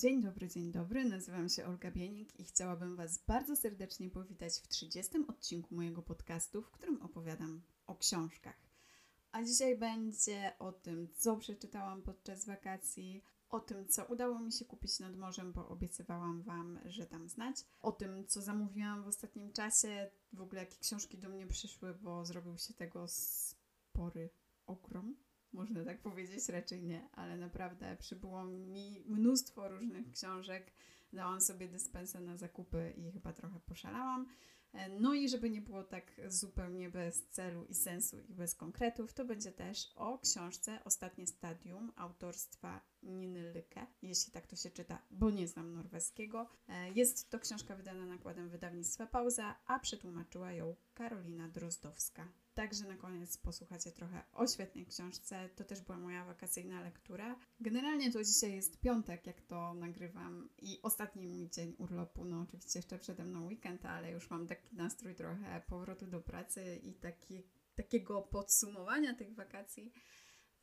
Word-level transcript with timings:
Dzień 0.00 0.22
dobry, 0.22 0.48
dzień 0.48 0.72
dobry. 0.72 1.04
Nazywam 1.04 1.48
się 1.48 1.66
Olga 1.66 1.90
Bienik 1.90 2.40
i 2.40 2.44
chciałabym 2.44 2.96
Was 2.96 3.18
bardzo 3.18 3.56
serdecznie 3.56 4.10
powitać 4.10 4.52
w 4.52 4.68
30 4.68 5.12
odcinku 5.28 5.74
mojego 5.74 6.02
podcastu, 6.02 6.62
w 6.62 6.70
którym 6.70 7.02
opowiadam 7.02 7.62
o 7.86 7.96
książkach. 7.96 8.56
A 9.32 9.42
dzisiaj 9.42 9.78
będzie 9.78 10.52
o 10.58 10.72
tym, 10.72 11.08
co 11.16 11.36
przeczytałam 11.36 12.02
podczas 12.02 12.46
wakacji, 12.46 13.24
o 13.48 13.60
tym, 13.60 13.88
co 13.88 14.04
udało 14.04 14.38
mi 14.38 14.52
się 14.52 14.64
kupić 14.64 15.00
nad 15.00 15.16
morzem, 15.16 15.52
bo 15.52 15.68
obiecywałam 15.68 16.42
Wam, 16.42 16.78
że 16.84 17.06
tam 17.06 17.28
znać, 17.28 17.56
o 17.80 17.92
tym, 17.92 18.26
co 18.26 18.42
zamówiłam 18.42 19.02
w 19.02 19.06
ostatnim 19.06 19.52
czasie, 19.52 20.10
w 20.32 20.40
ogóle 20.40 20.60
jakie 20.60 20.78
książki 20.78 21.18
do 21.18 21.28
mnie 21.28 21.46
przyszły, 21.46 21.94
bo 21.94 22.24
zrobił 22.24 22.58
się 22.58 22.74
tego 22.74 23.08
spory 23.08 24.30
ogrom 24.66 25.16
można 25.52 25.84
tak 25.84 26.02
powiedzieć, 26.02 26.48
raczej 26.48 26.82
nie, 26.82 27.08
ale 27.12 27.36
naprawdę 27.36 27.96
przybyło 27.96 28.44
mi 28.44 29.02
mnóstwo 29.06 29.68
różnych 29.68 30.10
książek. 30.10 30.72
Dałam 31.12 31.40
sobie 31.40 31.68
dyspensę 31.68 32.20
na 32.20 32.36
zakupy 32.36 32.94
i 32.96 33.12
chyba 33.12 33.32
trochę 33.32 33.60
poszalałam. 33.60 34.26
E, 34.72 34.88
no 34.88 35.14
i 35.14 35.28
żeby 35.28 35.50
nie 35.50 35.60
było 35.60 35.84
tak 35.84 36.20
zupełnie 36.28 36.90
bez 36.90 37.26
celu 37.26 37.64
i 37.64 37.74
sensu 37.74 38.18
i 38.28 38.34
bez 38.34 38.54
konkretów, 38.54 39.12
to 39.12 39.24
będzie 39.24 39.52
też 39.52 39.92
o 39.94 40.18
książce 40.18 40.84
Ostatnie 40.84 41.26
Stadium 41.26 41.92
autorstwa 41.96 42.80
Niny 43.02 43.52
Lyke, 43.52 43.86
jeśli 44.02 44.32
tak 44.32 44.46
to 44.46 44.56
się 44.56 44.70
czyta, 44.70 45.02
bo 45.10 45.30
nie 45.30 45.48
znam 45.48 45.72
norweskiego. 45.72 46.46
E, 46.68 46.90
jest 46.90 47.30
to 47.30 47.38
książka 47.38 47.76
wydana 47.76 48.06
nakładem 48.06 48.48
wydawnictwa 48.48 49.06
Pauza, 49.06 49.56
a 49.66 49.78
przetłumaczyła 49.78 50.52
ją 50.52 50.76
Karolina 50.94 51.48
Drozdowska. 51.48 52.28
Także 52.60 52.84
na 52.84 52.96
koniec 52.96 53.36
posłuchacie 53.36 53.92
trochę 53.92 54.22
o 54.32 54.46
świetnej 54.46 54.86
książce. 54.86 55.48
To 55.56 55.64
też 55.64 55.80
była 55.80 55.98
moja 55.98 56.24
wakacyjna 56.24 56.80
lektura. 56.80 57.36
Generalnie 57.60 58.12
to 58.12 58.24
dzisiaj 58.24 58.52
jest 58.52 58.80
piątek, 58.80 59.26
jak 59.26 59.40
to 59.40 59.74
nagrywam 59.74 60.48
i 60.58 60.82
ostatni 60.82 61.26
mój 61.26 61.50
dzień 61.50 61.74
urlopu. 61.78 62.24
No 62.24 62.40
oczywiście 62.40 62.78
jeszcze 62.78 62.98
przede 62.98 63.24
mną 63.24 63.46
weekend, 63.46 63.86
ale 63.86 64.10
już 64.10 64.30
mam 64.30 64.46
taki 64.46 64.76
nastrój 64.76 65.14
trochę 65.14 65.62
powrotu 65.66 66.06
do 66.06 66.20
pracy 66.20 66.80
i 66.82 66.94
taki, 66.94 67.42
takiego 67.74 68.22
podsumowania 68.22 69.14
tych 69.14 69.34
wakacji. 69.34 69.92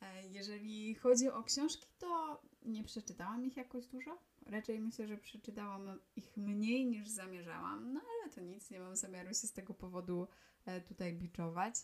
E, 0.00 0.26
jeżeli 0.26 0.94
chodzi 0.94 1.28
o 1.28 1.42
książki, 1.42 1.86
to 1.98 2.42
nie 2.62 2.84
przeczytałam 2.84 3.46
ich 3.46 3.56
jakoś 3.56 3.86
dużo. 3.86 4.18
Raczej 4.46 4.80
myślę, 4.80 5.08
że 5.08 5.16
przeczytałam 5.16 6.00
ich 6.16 6.36
mniej 6.36 6.86
niż 6.86 7.08
zamierzałam, 7.08 7.92
no 7.92 8.00
ale 8.00 8.32
to 8.32 8.40
nic, 8.40 8.70
nie 8.70 8.80
mam 8.80 8.96
zamiaru 8.96 9.28
się 9.28 9.46
z 9.46 9.52
tego 9.52 9.74
powodu 9.74 10.28
tutaj 10.80 11.14
biczować. 11.14 11.74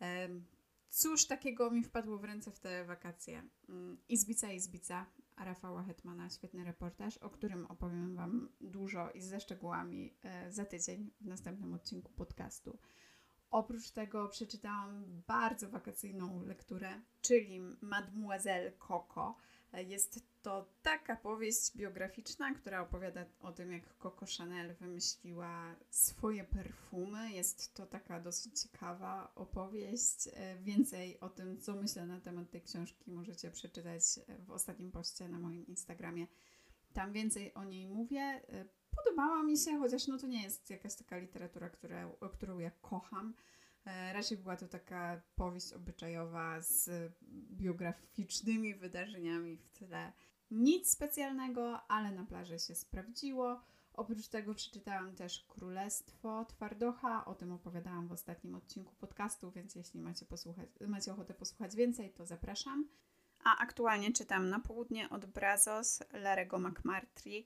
E, 0.00 0.28
cóż 0.88 1.26
takiego 1.26 1.70
mi 1.70 1.84
wpadło 1.84 2.18
w 2.18 2.24
ręce 2.24 2.50
w 2.50 2.60
te 2.60 2.84
wakacje? 2.84 3.42
Mm, 3.68 3.98
Izbica, 4.08 4.52
Izbica 4.52 5.06
Rafała 5.36 5.82
Hetmana, 5.82 6.30
świetny 6.30 6.64
reportaż, 6.64 7.18
o 7.18 7.30
którym 7.30 7.66
opowiem 7.66 8.16
Wam 8.16 8.48
dużo 8.60 9.10
i 9.10 9.22
ze 9.22 9.40
szczegółami 9.40 10.14
e, 10.22 10.52
za 10.52 10.64
tydzień 10.64 11.10
w 11.20 11.26
następnym 11.26 11.74
odcinku 11.74 12.12
podcastu. 12.12 12.78
Oprócz 13.50 13.90
tego 13.90 14.28
przeczytałam 14.28 15.22
bardzo 15.26 15.68
wakacyjną 15.68 16.42
lekturę, 16.42 17.00
czyli 17.20 17.60
Mademoiselle 17.80 18.72
Coco. 18.72 19.36
Jest 19.72 20.20
to 20.42 20.72
taka 20.82 21.16
powieść 21.16 21.76
biograficzna, 21.76 22.54
która 22.54 22.80
opowiada 22.80 23.24
o 23.40 23.52
tym, 23.52 23.72
jak 23.72 23.82
Coco 23.98 24.26
Chanel 24.38 24.74
wymyśliła 24.74 25.76
swoje 25.90 26.44
perfumy. 26.44 27.30
Jest 27.32 27.74
to 27.74 27.86
taka 27.86 28.20
dosyć 28.20 28.60
ciekawa 28.60 29.32
opowieść. 29.34 30.28
E, 30.32 30.56
więcej 30.56 31.20
o 31.20 31.28
tym, 31.28 31.60
co 31.60 31.74
myślę 31.74 32.06
na 32.06 32.20
temat 32.20 32.50
tej 32.50 32.62
książki, 32.62 33.10
możecie 33.10 33.50
przeczytać 33.50 34.02
w 34.46 34.50
ostatnim 34.50 34.92
poście 34.92 35.28
na 35.28 35.38
moim 35.38 35.66
Instagramie. 35.66 36.26
Tam 36.92 37.12
więcej 37.12 37.54
o 37.54 37.64
niej 37.64 37.86
mówię. 37.86 38.20
E, 38.20 38.64
podobała 38.96 39.42
mi 39.42 39.58
się, 39.58 39.78
chociaż 39.78 40.06
no 40.06 40.18
to 40.18 40.26
nie 40.26 40.42
jest 40.42 40.70
jakaś 40.70 40.94
taka 40.94 41.18
literatura, 41.18 41.70
która, 41.70 42.10
którą 42.32 42.58
ja 42.58 42.70
kocham. 42.70 43.34
E, 43.88 44.12
raczej 44.12 44.38
była 44.38 44.56
to 44.56 44.68
taka 44.68 45.20
powieść 45.36 45.72
obyczajowa 45.72 46.60
z 46.60 46.90
biograficznymi 47.52 48.74
wydarzeniami 48.74 49.56
w 49.56 49.68
tle. 49.68 50.12
Nic 50.50 50.90
specjalnego, 50.90 51.80
ale 51.90 52.12
na 52.12 52.24
plaży 52.24 52.58
się 52.58 52.74
sprawdziło. 52.74 53.60
Oprócz 53.94 54.28
tego 54.28 54.54
przeczytałam 54.54 55.14
też 55.14 55.44
Królestwo 55.48 56.44
Twardocha. 56.44 57.24
O 57.24 57.34
tym 57.34 57.52
opowiadałam 57.52 58.08
w 58.08 58.12
ostatnim 58.12 58.54
odcinku 58.54 58.94
podcastu, 58.94 59.50
więc 59.50 59.74
jeśli 59.74 60.00
macie, 60.00 60.26
posłuchać, 60.26 60.68
macie 60.88 61.12
ochotę 61.12 61.34
posłuchać 61.34 61.76
więcej, 61.76 62.10
to 62.10 62.26
zapraszam. 62.26 62.88
A 63.44 63.58
aktualnie 63.58 64.12
czytam 64.12 64.48
Na 64.48 64.60
południe 64.60 65.10
od 65.10 65.26
Brazos 65.26 66.02
Larego 66.12 66.58
McMurtry 66.58 67.44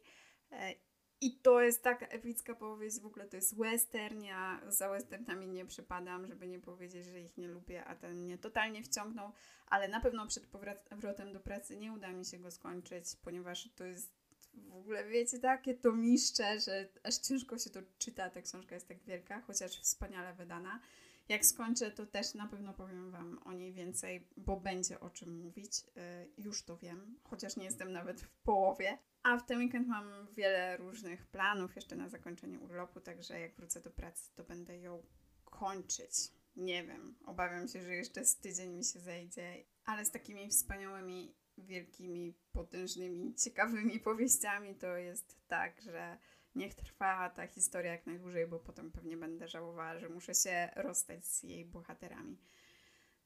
e, 0.52 0.74
i 1.22 1.38
to 1.38 1.60
jest 1.60 1.82
taka 1.82 2.06
epicka 2.06 2.54
powieść, 2.54 3.00
w 3.00 3.06
ogóle 3.06 3.26
to 3.26 3.36
jest 3.36 3.56
western, 3.56 4.22
ja 4.22 4.60
za 4.68 4.88
westernami 4.88 5.48
nie 5.48 5.66
przypadam, 5.66 6.26
żeby 6.26 6.48
nie 6.48 6.60
powiedzieć, 6.60 7.06
że 7.06 7.20
ich 7.20 7.36
nie 7.36 7.48
lubię, 7.48 7.84
a 7.84 7.94
ten 7.94 8.16
mnie 8.16 8.38
totalnie 8.38 8.82
wciągnął, 8.82 9.32
ale 9.66 9.88
na 9.88 10.00
pewno 10.00 10.26
przed 10.26 10.46
powrotem 10.90 11.32
do 11.32 11.40
pracy 11.40 11.76
nie 11.76 11.92
uda 11.92 12.12
mi 12.12 12.24
się 12.24 12.38
go 12.38 12.50
skończyć, 12.50 13.04
ponieważ 13.22 13.68
to 13.76 13.84
jest 13.84 14.22
w 14.54 14.74
ogóle, 14.74 15.04
wiecie, 15.04 15.38
takie 15.38 15.74
to 15.74 15.92
miszcze, 15.92 16.60
że 16.60 16.88
aż 17.02 17.16
ciężko 17.18 17.58
się 17.58 17.70
to 17.70 17.80
czyta, 17.98 18.30
ta 18.30 18.42
książka 18.42 18.74
jest 18.74 18.88
tak 18.88 19.02
wielka, 19.02 19.40
chociaż 19.40 19.80
wspaniale 19.80 20.34
wydana. 20.34 20.80
Jak 21.28 21.46
skończę, 21.46 21.90
to 21.90 22.06
też 22.06 22.34
na 22.34 22.46
pewno 22.46 22.74
powiem 22.74 23.10
Wam 23.10 23.40
o 23.44 23.52
niej 23.52 23.72
więcej, 23.72 24.28
bo 24.36 24.56
będzie 24.60 25.00
o 25.00 25.10
czym 25.10 25.38
mówić. 25.38 25.72
Y, 25.78 26.42
już 26.42 26.62
to 26.62 26.76
wiem, 26.76 27.18
chociaż 27.24 27.56
nie 27.56 27.64
jestem 27.64 27.92
nawet 27.92 28.20
w 28.20 28.28
połowie. 28.28 28.98
A 29.22 29.38
w 29.38 29.46
ten 29.46 29.58
weekend 29.58 29.88
mam 29.88 30.26
wiele 30.34 30.76
różnych 30.76 31.26
planów 31.26 31.76
jeszcze 31.76 31.96
na 31.96 32.08
zakończenie 32.08 32.60
urlopu, 32.60 33.00
także 33.00 33.40
jak 33.40 33.54
wrócę 33.54 33.80
do 33.80 33.90
pracy, 33.90 34.30
to 34.34 34.44
będę 34.44 34.78
ją 34.78 35.02
kończyć. 35.44 36.14
Nie 36.56 36.84
wiem, 36.84 37.14
obawiam 37.24 37.68
się, 37.68 37.82
że 37.82 37.94
jeszcze 37.94 38.24
z 38.24 38.36
tydzień 38.36 38.72
mi 38.72 38.84
się 38.84 39.00
zejdzie, 39.00 39.64
ale 39.84 40.04
z 40.04 40.10
takimi 40.10 40.48
wspaniałymi, 40.48 41.34
wielkimi, 41.58 42.34
potężnymi, 42.52 43.34
ciekawymi 43.34 44.00
powieściami 44.00 44.74
to 44.74 44.96
jest 44.96 45.48
tak, 45.48 45.80
że 45.80 46.18
niech 46.54 46.74
trwa 46.74 47.30
ta 47.30 47.46
historia 47.46 47.92
jak 47.92 48.06
najdłużej, 48.06 48.46
bo 48.46 48.58
potem 48.58 48.92
pewnie 48.92 49.16
będę 49.16 49.48
żałowała, 49.48 49.98
że 49.98 50.08
muszę 50.08 50.34
się 50.34 50.70
rozstać 50.76 51.26
z 51.26 51.42
jej 51.42 51.64
bohaterami. 51.64 52.38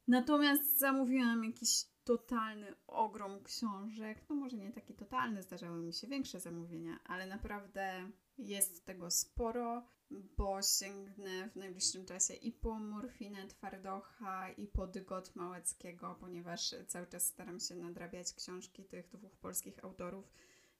Natomiast 0.09 0.79
zamówiłam 0.79 1.45
jakiś 1.45 1.85
totalny 2.07 2.75
ogrom 2.87 3.43
książek. 3.43 4.19
No 4.29 4.37
może 4.37 4.57
nie 4.57 4.73
taki 4.73 4.95
totalny, 4.95 5.43
zdarzały 5.43 5.83
mi 5.83 5.93
się 5.93 6.07
większe 6.07 6.41
zamówienia, 6.41 6.99
ale 7.05 7.27
naprawdę 7.27 8.11
jest 8.39 8.85
tego 8.85 9.11
sporo, 9.11 9.83
bo 10.11 10.63
sięgnę 10.63 11.49
w 11.49 11.57
najbliższym 11.57 12.05
czasie 12.05 12.35
i 12.35 12.53
po 12.53 12.79
Morfinę 12.79 13.47
Twardocha, 13.47 14.51
i 14.51 14.67
po 14.67 14.87
Dygot 14.87 15.37
Małeckiego, 15.37 16.17
ponieważ 16.21 16.75
cały 16.87 17.07
czas 17.07 17.27
staram 17.27 17.61
się 17.61 17.75
nadrabiać 17.75 18.33
książki 18.33 18.85
tych 18.85 19.09
dwóch 19.09 19.37
polskich 19.37 19.85
autorów. 19.85 20.33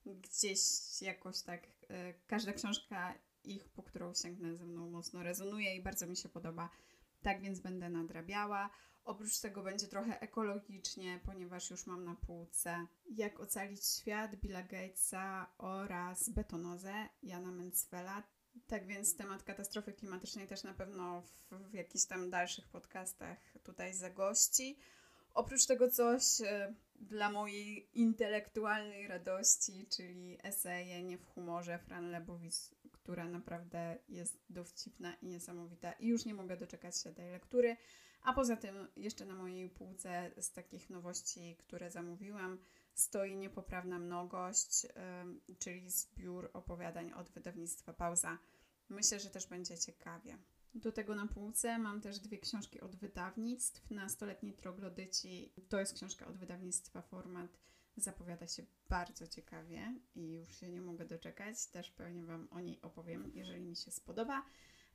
Gdzieś 0.05 0.59
jakoś 1.01 1.41
tak 1.41 1.67
e, 1.89 2.13
każda 2.27 2.53
książka 2.53 3.13
ich, 3.43 3.69
po 3.69 3.83
którą 3.83 4.13
sięgnę 4.13 4.55
ze 4.55 4.65
mną 4.65 4.89
mocno 4.89 5.23
rezonuje 5.23 5.75
i 5.75 5.83
bardzo 5.83 6.07
mi 6.07 6.17
się 6.17 6.29
podoba. 6.29 6.69
Tak 7.21 7.41
więc 7.41 7.59
będę 7.59 7.89
nadrabiała. 7.89 8.69
Oprócz 9.07 9.39
tego 9.39 9.63
będzie 9.63 9.87
trochę 9.87 10.19
ekologicznie, 10.19 11.19
ponieważ 11.25 11.69
już 11.69 11.87
mam 11.87 12.03
na 12.03 12.15
półce 12.15 12.87
Jak 13.09 13.39
ocalić 13.39 13.85
świat 13.85 14.35
Billa 14.35 14.63
Gatesa 14.63 15.53
oraz 15.57 16.29
Betonozę 16.29 17.09
Jana 17.23 17.51
Mencwela. 17.51 18.23
Tak 18.67 18.87
więc 18.87 19.15
temat 19.15 19.43
katastrofy 19.43 19.93
klimatycznej 19.93 20.47
też 20.47 20.63
na 20.63 20.73
pewno 20.73 21.21
w, 21.21 21.69
w 21.69 21.73
jakichś 21.73 22.05
tam 22.05 22.29
dalszych 22.29 22.67
podcastach 22.67 23.37
tutaj 23.63 23.93
zagości. 23.93 24.77
Oprócz 25.33 25.65
tego 25.65 25.91
coś 25.91 26.41
e, 26.41 26.73
dla 26.95 27.31
mojej 27.31 27.89
intelektualnej 27.93 29.07
radości, 29.07 29.87
czyli 29.89 30.37
eseje 30.43 31.03
Nie 31.03 31.17
w 31.17 31.25
humorze 31.25 31.79
Fran 31.79 32.11
Lebowicz, 32.11 32.71
która 33.07 33.27
naprawdę 33.27 33.97
jest 34.09 34.45
dowcipna 34.49 35.13
i 35.13 35.27
niesamowita 35.27 35.91
i 35.91 36.07
już 36.07 36.25
nie 36.25 36.33
mogę 36.33 36.57
doczekać 36.57 37.01
się 37.01 37.13
tej 37.13 37.31
lektury. 37.31 37.77
A 38.23 38.33
poza 38.33 38.55
tym 38.55 38.87
jeszcze 38.95 39.25
na 39.25 39.35
mojej 39.35 39.69
półce 39.69 40.31
z 40.37 40.51
takich 40.51 40.89
nowości, 40.89 41.55
które 41.59 41.91
zamówiłam, 41.91 42.57
stoi 42.93 43.37
Niepoprawna 43.37 43.99
Mnogość, 43.99 44.87
czyli 45.59 45.89
zbiór 45.89 46.49
opowiadań 46.53 47.11
od 47.11 47.29
wydawnictwa 47.29 47.93
Pauza. 47.93 48.37
Myślę, 48.89 49.19
że 49.19 49.29
też 49.29 49.47
będzie 49.47 49.77
ciekawie. 49.77 50.37
Do 50.75 50.91
tego 50.91 51.15
na 51.15 51.27
półce 51.27 51.79
mam 51.79 52.01
też 52.01 52.19
dwie 52.19 52.37
książki 52.37 52.81
od 52.81 52.95
wydawnictw. 52.95 53.91
Na 53.91 54.09
stoletniej 54.09 54.53
troglodyci 54.53 55.53
to 55.69 55.79
jest 55.79 55.93
książka 55.93 56.27
od 56.27 56.37
wydawnictwa 56.37 57.01
Format. 57.01 57.59
Zapowiada 57.97 58.47
się 58.47 58.65
bardzo 58.89 59.27
ciekawie 59.27 59.99
i 60.15 60.31
już 60.31 60.55
się 60.59 60.69
nie 60.69 60.81
mogę 60.81 61.05
doczekać. 61.05 61.67
Też 61.67 61.91
pewnie 61.91 62.25
Wam 62.25 62.47
o 62.51 62.59
niej 62.59 62.81
opowiem, 62.81 63.31
jeżeli 63.33 63.65
mi 63.65 63.75
się 63.75 63.91
spodoba. 63.91 64.43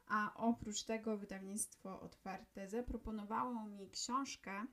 A 0.06 0.34
oprócz 0.34 0.82
tego 0.82 1.16
wydawnictwo 1.16 2.00
otwarte 2.00 2.69
zaproponowało 2.69 3.64
mi 3.66 3.90
książkę 3.90 4.66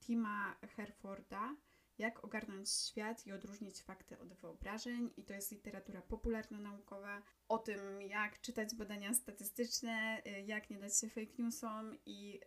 Tima 0.00 0.56
Herforda 0.76 1.56
jak 1.98 2.24
ogarnąć 2.24 2.70
świat 2.70 3.26
i 3.26 3.32
odróżnić 3.32 3.82
fakty 3.82 4.18
od 4.18 4.34
wyobrażeń. 4.34 5.10
I 5.16 5.24
to 5.24 5.34
jest 5.34 5.52
literatura 5.52 6.02
popularno-naukowa 6.02 7.22
o 7.48 7.58
tym, 7.58 8.02
jak 8.02 8.40
czytać 8.40 8.74
badania 8.74 9.14
statystyczne, 9.14 10.22
y, 10.26 10.30
jak 10.40 10.70
nie 10.70 10.78
dać 10.78 11.00
się 11.00 11.08
fake 11.08 11.32
newsom 11.38 11.96
i 12.06 12.40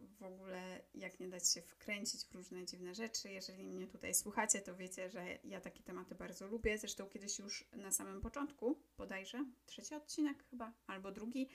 y, 0.00 0.06
w 0.18 0.22
ogóle 0.22 0.80
jak 0.94 1.20
nie 1.20 1.28
dać 1.28 1.52
się 1.52 1.62
wkręcić 1.62 2.24
w 2.24 2.34
różne 2.34 2.64
dziwne 2.64 2.94
rzeczy. 2.94 3.30
Jeżeli 3.30 3.64
mnie 3.64 3.86
tutaj 3.86 4.14
słuchacie, 4.14 4.60
to 4.60 4.76
wiecie, 4.76 5.10
że 5.10 5.38
ja 5.44 5.60
takie 5.60 5.82
tematy 5.82 6.14
bardzo 6.14 6.46
lubię. 6.46 6.78
Zresztą 6.78 7.06
kiedyś 7.06 7.38
już 7.38 7.68
na 7.72 7.90
samym 7.90 8.20
początku, 8.20 8.78
bodajże, 8.98 9.44
trzeci 9.66 9.94
odcinek 9.94 10.44
chyba, 10.50 10.72
albo 10.86 11.12
drugi, 11.12 11.48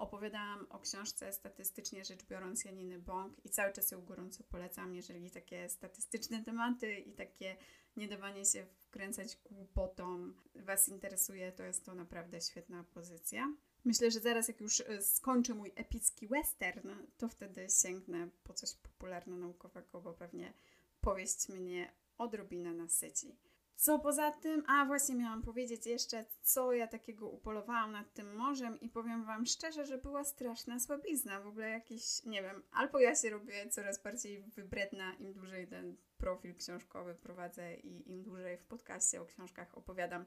opowiadałam 0.00 0.66
o 0.70 0.78
książce 0.78 1.32
statystycznie 1.32 2.04
rzecz 2.04 2.24
biorąc 2.24 2.64
Janiny 2.64 2.98
Bąk 2.98 3.44
i 3.44 3.50
cały 3.50 3.72
czas 3.72 3.90
ją 3.90 4.04
gorąco 4.04 4.44
polecam, 4.44 4.94
jeżeli 4.94 5.30
takie 5.30 5.68
statystyczne 5.68 6.44
tematy 6.44 6.98
i 6.98 7.12
takie 7.12 7.56
nie 7.96 8.08
dawanie 8.08 8.44
się 8.44 8.66
wkręcać 8.78 9.38
głupotą 9.44 10.32
Was 10.54 10.88
interesuje, 10.88 11.52
to 11.52 11.62
jest 11.62 11.84
to 11.84 11.94
naprawdę 11.94 12.40
świetna 12.40 12.84
pozycja. 12.84 13.54
Myślę, 13.84 14.10
że 14.10 14.20
zaraz 14.20 14.48
jak 14.48 14.60
już 14.60 14.80
e, 14.80 15.02
skończę 15.02 15.54
mój 15.54 15.72
epicki 15.76 16.28
western, 16.28 16.90
to 17.18 17.28
wtedy 17.28 17.66
sięgnę 17.82 18.28
po 18.44 18.54
coś 18.54 18.74
popularno-naukowego, 18.74 20.00
bo 20.00 20.14
pewnie 20.14 20.52
powieść 21.00 21.48
mnie 21.48 21.92
odrobinę 22.18 22.74
nasyci. 22.74 23.36
Co 23.80 23.98
poza 23.98 24.30
tym, 24.30 24.64
a 24.66 24.84
właśnie 24.84 25.14
miałam 25.14 25.42
powiedzieć 25.42 25.86
jeszcze, 25.86 26.24
co 26.42 26.72
ja 26.72 26.86
takiego 26.86 27.28
upolowałam 27.28 27.92
nad 27.92 28.12
tym 28.12 28.36
morzem 28.36 28.80
i 28.80 28.88
powiem 28.88 29.24
Wam 29.24 29.46
szczerze, 29.46 29.86
że 29.86 29.98
była 29.98 30.24
straszna 30.24 30.80
słabizna, 30.80 31.40
w 31.40 31.46
ogóle 31.46 31.68
jakiś, 31.68 32.24
nie 32.24 32.42
wiem, 32.42 32.62
albo 32.72 32.98
ja 32.98 33.14
się 33.14 33.30
robię 33.30 33.68
coraz 33.68 34.02
bardziej 34.02 34.42
wybredna, 34.42 35.14
im 35.14 35.32
dłużej 35.32 35.68
ten 35.68 35.96
profil 36.18 36.54
książkowy 36.54 37.14
prowadzę 37.14 37.74
i 37.74 38.10
im 38.10 38.22
dłużej 38.22 38.58
w 38.58 38.64
podcaście 38.64 39.22
o 39.22 39.24
książkach 39.24 39.78
opowiadam, 39.78 40.24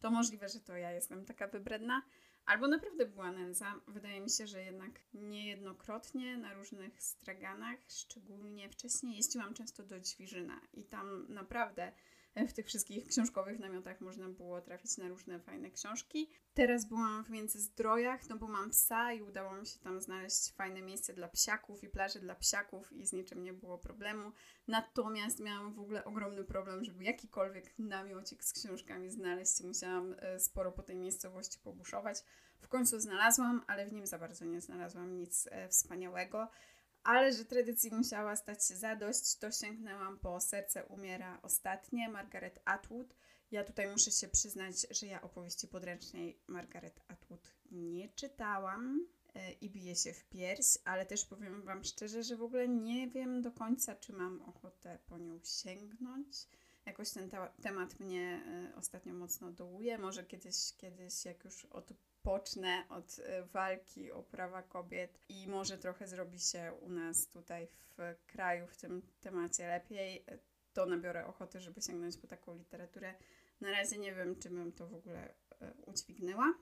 to 0.00 0.10
możliwe, 0.10 0.48
że 0.48 0.60
to 0.60 0.76
ja 0.76 0.92
jestem 0.92 1.24
taka 1.24 1.46
wybredna, 1.46 2.02
albo 2.44 2.68
naprawdę 2.68 3.06
była 3.06 3.32
nędza. 3.32 3.74
Wydaje 3.88 4.20
mi 4.20 4.30
się, 4.30 4.46
że 4.46 4.62
jednak 4.64 5.00
niejednokrotnie 5.14 6.36
na 6.36 6.54
różnych 6.54 7.02
straganach, 7.02 7.78
szczególnie 7.88 8.68
wcześniej 8.68 9.16
jeździłam 9.16 9.54
często 9.54 9.82
do 9.82 10.00
Ćwirzyna 10.00 10.60
i 10.72 10.84
tam 10.84 11.26
naprawdę 11.28 11.92
w 12.36 12.52
tych 12.52 12.66
wszystkich 12.66 13.06
książkowych 13.06 13.58
namiotach 13.58 14.00
można 14.00 14.28
było 14.28 14.60
trafić 14.60 14.96
na 14.96 15.08
różne 15.08 15.40
fajne 15.40 15.70
książki. 15.70 16.30
Teraz 16.54 16.84
byłam 16.84 17.24
w 17.24 17.30
Międzyzdrojach, 17.30 18.28
no 18.28 18.36
bo 18.36 18.48
mam 18.48 18.70
psa 18.70 19.12
i 19.12 19.22
udało 19.22 19.54
mi 19.54 19.66
się 19.66 19.78
tam 19.78 20.00
znaleźć 20.00 20.52
fajne 20.52 20.82
miejsce 20.82 21.14
dla 21.14 21.28
psiaków 21.28 21.84
i 21.84 21.88
plaże 21.88 22.20
dla 22.20 22.34
psiaków 22.34 22.92
i 22.92 23.06
z 23.06 23.12
niczym 23.12 23.42
nie 23.42 23.52
było 23.52 23.78
problemu. 23.78 24.32
Natomiast 24.68 25.40
miałam 25.40 25.72
w 25.74 25.80
ogóle 25.80 26.04
ogromny 26.04 26.44
problem, 26.44 26.84
żeby 26.84 27.04
jakikolwiek 27.04 27.78
namiocik 27.78 28.44
z 28.44 28.52
książkami 28.52 29.10
znaleźć. 29.10 29.60
Musiałam 29.60 30.14
e, 30.18 30.40
sporo 30.40 30.72
po 30.72 30.82
tej 30.82 30.96
miejscowości 30.96 31.58
pobuszować. 31.58 32.18
W 32.60 32.68
końcu 32.68 33.00
znalazłam, 33.00 33.62
ale 33.66 33.86
w 33.86 33.92
nim 33.92 34.06
za 34.06 34.18
bardzo 34.18 34.44
nie 34.44 34.60
znalazłam 34.60 35.16
nic 35.16 35.48
e, 35.50 35.68
wspaniałego 35.68 36.48
ale 37.04 37.32
że 37.32 37.44
tradycji 37.44 37.90
musiała 37.94 38.36
stać 38.36 38.66
się 38.66 38.76
zadość, 38.76 39.36
to 39.36 39.50
sięgnęłam 39.50 40.18
po 40.18 40.40
Serce 40.40 40.84
umiera 40.84 41.38
ostatnie, 41.42 42.08
Margaret 42.08 42.60
Atwood. 42.64 43.14
Ja 43.50 43.64
tutaj 43.64 43.90
muszę 43.90 44.10
się 44.10 44.28
przyznać, 44.28 44.86
że 44.90 45.06
ja 45.06 45.22
opowieści 45.22 45.68
podręcznej 45.68 46.38
Margaret 46.46 47.00
Atwood 47.08 47.52
nie 47.70 48.08
czytałam 48.08 49.06
e, 49.34 49.52
i 49.52 49.70
bije 49.70 49.96
się 49.96 50.12
w 50.12 50.24
pierś, 50.24 50.78
ale 50.84 51.06
też 51.06 51.24
powiem 51.24 51.62
Wam 51.62 51.84
szczerze, 51.84 52.22
że 52.22 52.36
w 52.36 52.42
ogóle 52.42 52.68
nie 52.68 53.08
wiem 53.08 53.42
do 53.42 53.52
końca, 53.52 53.96
czy 53.96 54.12
mam 54.12 54.42
ochotę 54.42 54.98
po 55.06 55.18
nią 55.18 55.40
sięgnąć. 55.44 56.48
Jakoś 56.86 57.10
ten 57.10 57.30
temat 57.62 58.00
mnie 58.00 58.42
e, 58.72 58.76
ostatnio 58.76 59.14
mocno 59.14 59.52
dołuje. 59.52 59.98
Może 59.98 60.24
kiedyś, 60.24 60.56
kiedyś 60.76 61.24
jak 61.24 61.44
już 61.44 61.64
od 61.64 61.92
pocznę 62.22 62.84
od 62.88 63.18
e, 63.18 63.42
walki 63.42 64.12
o 64.12 64.22
prawa 64.22 64.62
kobiet 64.62 65.18
i 65.28 65.48
może 65.48 65.78
trochę 65.78 66.06
zrobi 66.06 66.40
się 66.40 66.72
u 66.80 66.88
nas 66.88 67.26
tutaj 67.26 67.66
w 67.66 67.96
kraju 68.26 68.66
w 68.66 68.76
tym 68.76 69.02
temacie 69.20 69.68
lepiej, 69.68 70.24
to 70.72 70.86
nabiorę 70.86 71.26
ochoty, 71.26 71.60
żeby 71.60 71.82
sięgnąć 71.82 72.16
po 72.16 72.26
taką 72.26 72.58
literaturę. 72.58 73.14
Na 73.60 73.70
razie 73.70 73.98
nie 73.98 74.14
wiem, 74.14 74.36
czy 74.36 74.50
bym 74.50 74.72
to 74.72 74.88
w 74.88 74.94
ogóle 74.94 75.34
e, 75.60 75.72
udźwignęła. 75.86 76.54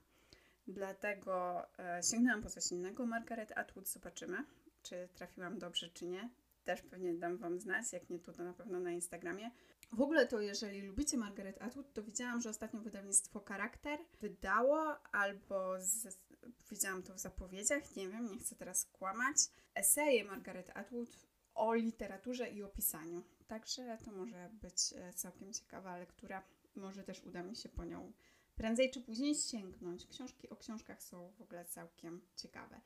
Dlatego 0.66 1.62
e, 1.78 2.02
sięgnęłam 2.02 2.42
po 2.42 2.50
coś 2.50 2.72
innego. 2.72 3.06
Margaret 3.06 3.58
Atwood, 3.58 3.88
zobaczymy, 3.88 4.44
czy 4.82 5.08
trafiłam 5.14 5.58
dobrze, 5.58 5.88
czy 5.88 6.06
nie. 6.06 6.30
Też 6.70 6.82
pewnie 6.82 7.14
dam 7.14 7.36
Wam 7.36 7.60
znać, 7.60 7.92
jak 7.92 8.10
nie 8.10 8.18
tu, 8.18 8.32
to 8.32 8.44
na 8.44 8.52
pewno 8.52 8.80
na 8.80 8.90
Instagramie. 8.90 9.50
W 9.92 10.00
ogóle 10.00 10.26
to 10.26 10.40
jeżeli 10.40 10.82
lubicie 10.82 11.16
Margaret 11.16 11.62
Atwood, 11.62 11.92
to 11.92 12.02
widziałam, 12.02 12.40
że 12.40 12.50
ostatnio 12.50 12.80
wydawnictwo 12.80 13.40
Charakter 13.40 13.98
wydało 14.20 15.02
albo 15.12 15.74
z, 15.78 16.18
widziałam 16.70 17.02
to 17.02 17.14
w 17.14 17.18
zapowiedziach, 17.18 17.96
nie 17.96 18.08
wiem, 18.08 18.26
nie 18.26 18.38
chcę 18.38 18.56
teraz 18.56 18.84
kłamać, 18.84 19.36
eseje 19.74 20.24
Margaret 20.24 20.70
Atwood 20.74 21.08
o 21.54 21.74
literaturze 21.74 22.48
i 22.48 22.62
o 22.62 22.68
pisaniu. 22.68 23.22
Także 23.46 23.98
to 24.04 24.12
może 24.12 24.50
być 24.52 24.94
e, 24.96 25.12
całkiem 25.12 25.52
ciekawa 25.52 25.96
lektura. 25.96 26.42
Może 26.76 27.04
też 27.04 27.24
uda 27.24 27.42
mi 27.42 27.56
się 27.56 27.68
po 27.68 27.84
nią 27.84 28.12
prędzej 28.54 28.90
czy 28.90 29.00
później 29.00 29.34
sięgnąć. 29.34 30.06
Książki 30.06 30.50
o 30.50 30.56
książkach 30.56 31.02
są 31.02 31.30
w 31.30 31.40
ogóle 31.40 31.64
całkiem 31.64 32.20
ciekawe. 32.36 32.80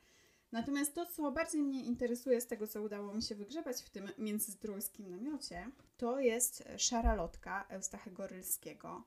Natomiast 0.51 0.95
to, 0.95 1.05
co 1.05 1.31
bardziej 1.31 1.61
mnie 1.61 1.83
interesuje 1.83 2.41
z 2.41 2.47
tego, 2.47 2.67
co 2.67 2.81
udało 2.81 3.13
mi 3.13 3.21
się 3.21 3.35
wygrzebać 3.35 3.81
w 3.81 3.89
tym 3.89 4.09
międzyzdrójskim 4.17 5.09
namiocie, 5.09 5.71
to 5.97 6.19
jest 6.19 6.63
Szara 6.77 7.15
Lotka 7.15 7.65
Eustachego 7.69 8.27
Rylskiego. 8.27 9.03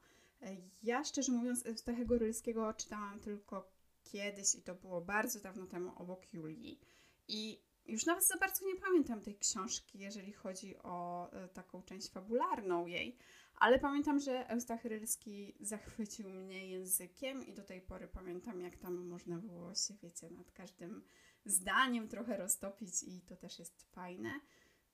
Ja 0.82 1.04
szczerze 1.04 1.32
mówiąc 1.32 1.66
Eustachego 1.66 2.18
Rylskiego 2.18 2.74
czytałam 2.74 3.20
tylko 3.20 3.70
kiedyś 4.04 4.54
i 4.54 4.62
to 4.62 4.74
było 4.74 5.00
bardzo 5.00 5.40
dawno 5.40 5.66
temu 5.66 5.92
obok 5.96 6.34
Julii. 6.34 6.80
I 7.28 7.60
już 7.86 8.06
nawet 8.06 8.26
za 8.26 8.36
bardzo 8.36 8.66
nie 8.66 8.76
pamiętam 8.76 9.20
tej 9.20 9.38
książki, 9.38 9.98
jeżeli 9.98 10.32
chodzi 10.32 10.76
o 10.82 11.28
e, 11.32 11.48
taką 11.48 11.82
część 11.82 12.10
fabularną 12.10 12.86
jej, 12.86 13.16
ale 13.54 13.78
pamiętam, 13.78 14.18
że 14.20 14.48
Eustachy 14.48 14.88
Rylski 14.88 15.54
zachwycił 15.60 16.30
mnie 16.30 16.68
językiem 16.68 17.46
i 17.46 17.52
do 17.52 17.62
tej 17.62 17.80
pory 17.80 18.08
pamiętam, 18.08 18.60
jak 18.60 18.76
tam 18.76 19.06
można 19.06 19.38
było 19.38 19.74
się, 19.74 19.94
wiecie, 20.02 20.30
nad 20.30 20.52
każdym 20.52 21.02
zdaniem 21.48 22.08
trochę 22.08 22.36
roztopić 22.36 23.02
i 23.02 23.20
to 23.20 23.36
też 23.36 23.58
jest 23.58 23.82
fajne. 23.82 24.30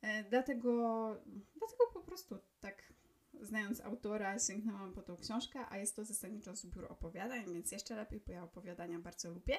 E, 0.01 0.25
dlatego, 0.25 1.09
dlatego 1.27 1.87
po 1.93 2.01
prostu 2.01 2.39
tak 2.61 2.93
znając 3.41 3.81
autora 3.81 4.39
sięgnęłam 4.39 4.93
po 4.93 5.03
tą 5.03 5.17
książkę, 5.17 5.61
a 5.69 5.79
jest 5.79 5.97
to 5.97 6.05
zasadniczo 6.05 6.57
zbiór 6.57 6.87
opowiadań, 6.89 7.55
więc 7.55 7.73
jeszcze 7.73 7.97
lepiej, 7.97 8.21
bo 8.27 8.33
ja 8.33 8.45
opowiadania 8.45 8.99
bardzo 8.99 9.31
lubię. 9.31 9.59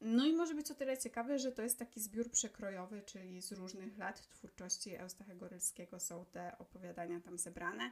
No 0.00 0.26
i 0.26 0.32
może 0.32 0.54
być 0.54 0.70
o 0.70 0.74
tyle 0.74 0.98
ciekawe, 0.98 1.38
że 1.38 1.52
to 1.52 1.62
jest 1.62 1.78
taki 1.78 2.00
zbiór 2.00 2.30
przekrojowy, 2.30 3.02
czyli 3.02 3.42
z 3.42 3.52
różnych 3.52 3.98
lat 3.98 4.28
twórczości 4.28 4.96
Eustachego 4.96 5.48
Rylskiego 5.48 6.00
są 6.00 6.24
te 6.24 6.58
opowiadania 6.58 7.20
tam 7.20 7.38
zebrane. 7.38 7.90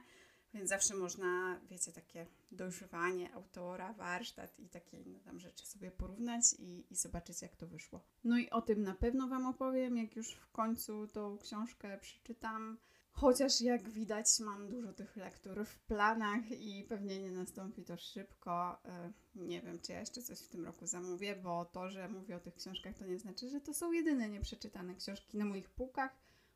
Więc 0.53 0.69
zawsze 0.69 0.95
można, 0.95 1.59
wiecie, 1.69 1.91
takie 1.91 2.25
dojrzewanie 2.51 3.33
autora, 3.33 3.93
warsztat 3.93 4.59
i 4.59 4.69
takie 4.69 4.97
inne 4.97 5.19
tam 5.19 5.39
rzeczy 5.39 5.65
sobie 5.65 5.91
porównać 5.91 6.43
i, 6.59 6.85
i 6.89 6.95
zobaczyć, 6.95 7.41
jak 7.41 7.55
to 7.55 7.67
wyszło. 7.67 8.03
No 8.23 8.37
i 8.37 8.49
o 8.49 8.61
tym 8.61 8.83
na 8.83 8.95
pewno 8.95 9.27
Wam 9.27 9.45
opowiem, 9.45 9.97
jak 9.97 10.15
już 10.15 10.33
w 10.33 10.51
końcu 10.51 11.07
tą 11.07 11.37
książkę 11.37 11.97
przeczytam. 11.97 12.77
Chociaż 13.11 13.61
jak 13.61 13.89
widać, 13.89 14.39
mam 14.39 14.69
dużo 14.69 14.93
tych 14.93 15.15
lektur 15.15 15.65
w 15.65 15.79
planach 15.79 16.51
i 16.51 16.83
pewnie 16.89 17.21
nie 17.21 17.31
nastąpi 17.31 17.83
to 17.83 17.97
szybko. 17.97 18.83
E, 18.85 19.11
nie 19.35 19.61
wiem, 19.61 19.79
czy 19.79 19.91
ja 19.91 19.99
jeszcze 19.99 20.21
coś 20.21 20.39
w 20.39 20.47
tym 20.47 20.65
roku 20.65 20.87
zamówię, 20.87 21.35
bo 21.35 21.65
to, 21.65 21.89
że 21.89 22.09
mówię 22.09 22.35
o 22.35 22.39
tych 22.39 22.55
książkach, 22.55 22.95
to 22.95 23.05
nie 23.05 23.19
znaczy, 23.19 23.49
że 23.49 23.61
to 23.61 23.73
są 23.73 23.91
jedyne 23.91 24.29
nieprzeczytane 24.29 24.95
książki 24.95 25.37
na 25.37 25.45
moich 25.45 25.69
półkach 25.69 26.11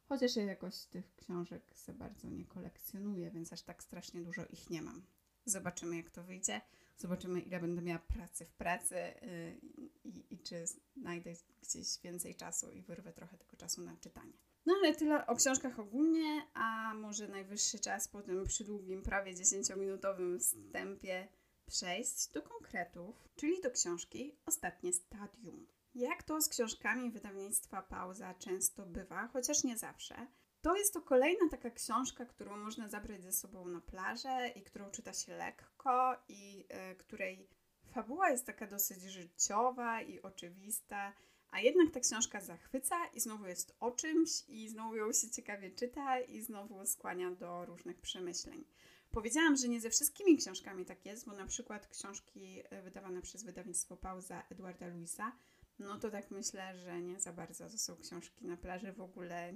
Chociaż 0.10 0.36
ja 0.36 0.44
jakoś 0.44 0.86
tych 0.86 1.16
książek 1.16 1.76
za 1.86 1.94
bardzo 1.94 2.30
nie 2.30 2.46
kolekcjonuję, 2.46 3.32
więc 3.32 3.54
aż 3.54 3.62
tak 3.62 3.84
strasznie 3.84 4.22
dużo 4.22 4.46
ich 4.46 4.70
nie 4.70 4.82
mam. 4.82 5.06
Zobaczymy, 5.46 5.98
jak 5.98 6.10
to 6.10 6.24
wyjdzie. 6.24 6.62
Zobaczymy, 6.98 7.40
ile 7.40 7.60
będę 7.60 7.82
miała 7.82 8.00
pracy 8.00 8.46
w 8.46 8.54
pracy 8.54 8.96
yy, 8.96 9.60
i, 10.04 10.34
i 10.34 10.40
czy 10.40 10.66
znajdę 10.68 11.34
gdzieś 11.62 12.02
więcej 12.04 12.36
czasu 12.36 12.72
i 12.72 12.82
wyrwę 12.82 13.14
trochę 13.14 13.38
tego 13.38 13.58
czasu 13.58 13.82
na 13.82 13.98
czytanie. 13.98 14.34
No 14.66 14.74
ale 14.74 14.96
tyle 14.96 15.28
o 15.28 15.36
książkach 15.36 15.80
ogólnie, 15.80 16.42
a 16.54 16.94
może 16.94 17.28
najwyższy 17.28 17.80
czas 17.80 18.08
po 18.08 18.22
tym 18.22 18.46
przydługim, 18.46 19.04
prawie 19.04 19.34
10-minutowym 19.34 20.40
wstępie 20.40 21.28
przejść 21.66 22.32
do 22.32 22.42
konkretów, 22.42 23.30
czyli 23.36 23.62
do 23.62 23.72
książki 23.72 24.36
Ostatnie 24.46 24.94
Stadium. 24.94 25.68
Jak 25.96 26.24
to 26.24 26.42
z 26.42 26.50
książkami 26.50 27.12
wydawnictwa 27.12 27.82
Pauza 27.82 28.34
często 28.34 28.86
bywa, 28.86 29.28
chociaż 29.28 29.64
nie 29.64 29.78
zawsze, 29.78 30.28
to 30.62 30.76
jest 30.76 30.94
to 30.94 31.02
kolejna 31.02 31.50
taka 31.52 31.70
książka, 31.70 32.26
którą 32.26 32.58
można 32.58 32.90
zabrać 32.90 33.24
ze 33.24 33.32
sobą 33.32 33.68
na 33.68 33.82
plażę 33.82 34.48
i 34.56 34.62
którą 34.64 34.92
czyta 34.92 35.14
się 35.14 35.36
lekko 35.36 36.16
i 36.28 36.68
y, 36.92 36.96
której 36.96 37.50
fabuła 37.94 38.30
jest 38.30 38.46
taka 38.46 38.68
dosyć 38.68 39.02
życiowa 39.02 40.02
i 40.02 40.22
oczywista, 40.22 41.14
A 41.54 41.60
jednak 41.60 41.92
ta 41.92 42.00
książka 42.00 42.42
zachwyca 42.42 42.96
i 43.14 43.20
znowu 43.20 43.46
jest 43.46 43.76
o 43.80 43.92
czymś 43.92 44.30
i 44.48 44.70
znowu 44.70 44.96
ją 44.96 45.12
się 45.12 45.30
ciekawie 45.30 45.72
czyta 45.72 46.20
i 46.20 46.42
znowu 46.42 46.86
skłania 46.86 47.32
do 47.32 47.66
różnych 47.66 48.02
przemyśleń. 48.02 48.66
Powiedziałam, 49.12 49.56
że 49.58 49.68
nie 49.68 49.82
ze 49.82 49.90
wszystkimi 49.90 50.38
książkami 50.38 50.86
tak 50.86 51.06
jest, 51.06 51.26
bo 51.26 51.34
na 51.34 51.46
przykład 51.46 51.88
książki 51.88 52.62
e, 52.70 52.82
wydawane 52.82 53.22
przez 53.22 53.44
wydawnictwo 53.44 53.98
Pauza 53.98 54.44
Edwarda 54.50 54.88
Luisa, 54.88 55.32
no 55.80 56.00
to 56.00 56.12
tak 56.12 56.32
myślę, 56.32 56.78
że 56.78 57.02
nie 57.02 57.20
za 57.20 57.34
bardzo. 57.34 57.70
To 57.70 57.78
są 57.78 57.98
książki 57.98 58.46
na 58.46 58.58
plaży 58.58 58.94
w 58.94 59.02
ogóle 59.02 59.54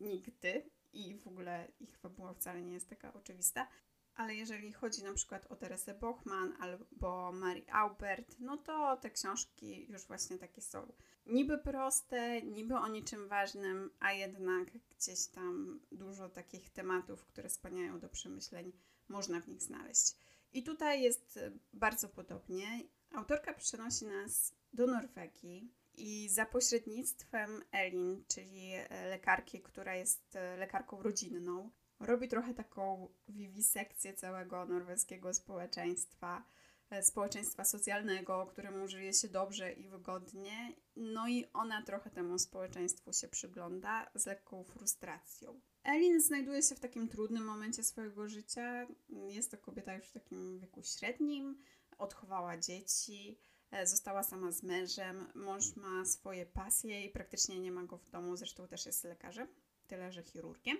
nigdy 0.00 0.70
i 0.92 1.14
w 1.14 1.26
ogóle 1.26 1.68
ich 1.80 1.98
fabuła 1.98 2.34
wcale 2.34 2.62
nie 2.62 2.72
jest 2.72 2.88
taka 2.88 3.12
oczywista. 3.12 3.68
Ale 4.14 4.34
jeżeli 4.34 4.72
chodzi 4.72 5.04
na 5.04 5.12
przykład 5.12 5.46
o 5.46 5.56
Teresę 5.56 5.94
Bochman 5.94 6.56
albo 6.60 7.32
Mary 7.32 7.64
Aubert, 7.72 8.36
no 8.38 8.56
to 8.56 8.96
te 8.96 9.10
książki 9.10 9.86
już 9.92 10.06
właśnie 10.06 10.38
takie 10.38 10.60
są. 10.60 10.92
Niby 11.26 11.58
proste, 11.58 12.42
niby 12.42 12.74
o 12.74 12.88
niczym 12.88 13.28
ważnym, 13.28 13.90
a 14.00 14.12
jednak 14.12 14.68
gdzieś 14.90 15.26
tam 15.26 15.80
dużo 15.92 16.28
takich 16.28 16.70
tematów, 16.70 17.24
które 17.24 17.50
skłaniają 17.50 18.00
do 18.00 18.08
przemyśleń, 18.08 18.72
można 19.08 19.40
w 19.40 19.48
nich 19.48 19.62
znaleźć. 19.62 20.16
I 20.52 20.62
tutaj 20.62 21.02
jest 21.02 21.38
bardzo 21.72 22.08
podobnie. 22.08 22.66
Autorka 23.14 23.54
przenosi 23.54 24.06
nas 24.06 24.54
do 24.72 24.86
Norwegii 24.86 25.72
i 25.94 26.28
za 26.28 26.46
pośrednictwem 26.46 27.64
Elin, 27.72 28.24
czyli 28.28 28.72
lekarki, 29.10 29.60
która 29.62 29.94
jest 29.94 30.38
lekarką 30.58 31.02
rodzinną, 31.02 31.70
robi 32.00 32.28
trochę 32.28 32.54
taką 32.54 33.08
wiwisekcję 33.28 34.14
całego 34.14 34.66
norweskiego 34.66 35.34
społeczeństwa, 35.34 36.44
e, 36.90 37.02
społeczeństwa 37.02 37.64
socjalnego, 37.64 38.46
któremu 38.46 38.88
żyje 38.88 39.12
się 39.12 39.28
dobrze 39.28 39.72
i 39.72 39.88
wygodnie. 39.88 40.72
No 40.96 41.28
i 41.28 41.44
ona 41.52 41.82
trochę 41.82 42.10
temu 42.10 42.38
społeczeństwu 42.38 43.12
się 43.12 43.28
przygląda 43.28 44.10
z 44.14 44.26
lekką 44.26 44.64
frustracją. 44.64 45.60
Elin 45.82 46.20
znajduje 46.20 46.62
się 46.62 46.74
w 46.74 46.80
takim 46.80 47.08
trudnym 47.08 47.44
momencie 47.44 47.82
swojego 47.82 48.28
życia. 48.28 48.86
Jest 49.08 49.50
to 49.50 49.58
kobieta 49.58 49.94
już 49.94 50.06
w 50.06 50.12
takim 50.12 50.58
wieku 50.58 50.82
średnim, 50.82 51.62
odchowała 51.98 52.58
dzieci, 52.58 53.38
e, 53.70 53.86
została 53.86 54.22
sama 54.22 54.52
z 54.52 54.62
mężem, 54.62 55.26
mąż 55.34 55.76
ma 55.76 56.04
swoje 56.04 56.46
pasje 56.46 57.04
i 57.04 57.10
praktycznie 57.10 57.60
nie 57.60 57.72
ma 57.72 57.84
go 57.84 57.98
w 57.98 58.10
domu, 58.10 58.36
zresztą 58.36 58.68
też 58.68 58.86
jest 58.86 59.04
lekarzem, 59.04 59.48
tyle 59.86 60.12
że 60.12 60.22
chirurgiem. 60.22 60.78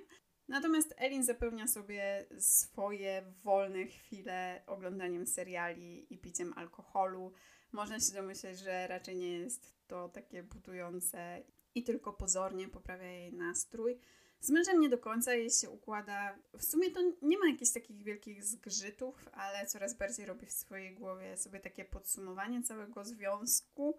Natomiast 0.49 0.95
Elin 0.97 1.25
zapełnia 1.25 1.67
sobie 1.67 2.27
swoje 2.39 3.33
wolne 3.45 3.87
chwile 3.87 4.63
oglądaniem 4.67 5.27
seriali 5.27 6.15
i 6.15 6.19
piciem 6.19 6.53
alkoholu. 6.57 7.33
Można 7.73 8.01
się 8.01 8.13
domyśleć, 8.13 8.59
że 8.59 8.87
raczej 8.87 9.17
nie 9.17 9.39
jest 9.39 9.77
to 9.87 10.09
takie 10.09 10.43
budujące 10.43 11.43
i 11.75 11.85
tylko 11.85 12.13
pozornie 12.13 12.69
poprawia 12.69 13.07
jej 13.07 13.33
nastrój. 13.33 14.01
Z 14.41 14.51
mężem 14.51 14.81
nie 14.81 14.89
do 14.89 14.99
końca 14.99 15.35
jej 15.35 15.51
się 15.51 15.71
układa. 15.71 16.39
W 16.59 16.65
sumie 16.65 16.91
to 16.91 17.01
nie 17.23 17.39
ma 17.39 17.49
jakichś 17.49 17.73
takich 17.73 18.03
wielkich 18.03 18.45
zgrzytów, 18.45 19.29
ale 19.33 19.67
coraz 19.67 19.95
bardziej 19.95 20.27
robi 20.27 20.47
w 20.47 20.53
swojej 20.53 20.95
głowie 20.95 21.37
sobie 21.37 21.61
takie 21.61 21.85
podsumowanie 21.85 22.63
całego 22.63 23.05
związku 23.05 23.99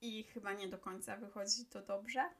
i 0.00 0.24
chyba 0.24 0.52
nie 0.52 0.68
do 0.68 0.78
końca 0.78 1.16
wychodzi 1.16 1.66
to 1.66 1.82
dobrze 1.82 2.30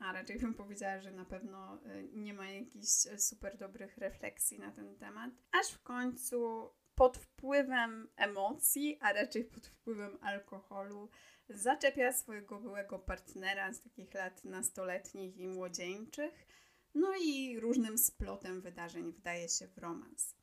a 0.00 0.12
raczej 0.12 0.38
bym 0.38 0.54
powiedziała, 0.54 1.00
że 1.00 1.12
na 1.12 1.24
pewno 1.24 1.78
y, 1.86 2.08
nie 2.12 2.34
ma 2.34 2.50
jakichś 2.50 2.88
super 3.18 3.56
dobrych 3.56 3.98
refleksji 3.98 4.58
na 4.58 4.72
ten 4.72 4.96
temat. 4.96 5.30
Aż 5.52 5.72
w 5.72 5.82
końcu 5.82 6.70
pod 6.94 7.18
wpływem 7.18 8.08
emocji, 8.16 8.98
a 9.00 9.12
raczej 9.12 9.44
pod 9.44 9.66
wpływem 9.66 10.18
alkoholu, 10.20 11.08
zaczepia 11.48 12.12
swojego 12.12 12.60
byłego 12.60 12.98
partnera 12.98 13.72
z 13.72 13.80
takich 13.80 14.14
lat 14.14 14.44
nastoletnich 14.44 15.36
i 15.36 15.48
młodzieńczych, 15.48 16.46
no 16.94 17.12
i 17.22 17.60
różnym 17.60 17.98
splotem 17.98 18.60
wydarzeń 18.60 19.12
wdaje 19.12 19.48
się 19.48 19.68
w 19.68 19.78
romans. 19.78 20.34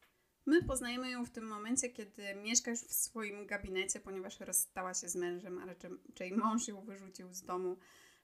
My 0.46 0.64
poznajemy 0.64 1.10
ją 1.10 1.26
w 1.26 1.30
tym 1.30 1.48
momencie, 1.48 1.90
kiedy 1.90 2.36
mieszka 2.36 2.72
już 2.72 2.80
w 2.80 2.94
swoim 2.94 3.46
gabinecie, 3.46 4.00
ponieważ 4.00 4.40
rozstała 4.40 4.94
się 4.94 5.10
z 5.10 5.16
mężem, 5.16 5.60
a 5.60 5.66
raczej 5.66 6.32
mąż 6.32 6.68
ją 6.68 6.82
wyrzucił 6.82 7.34
z 7.34 7.42
domu 7.42 7.78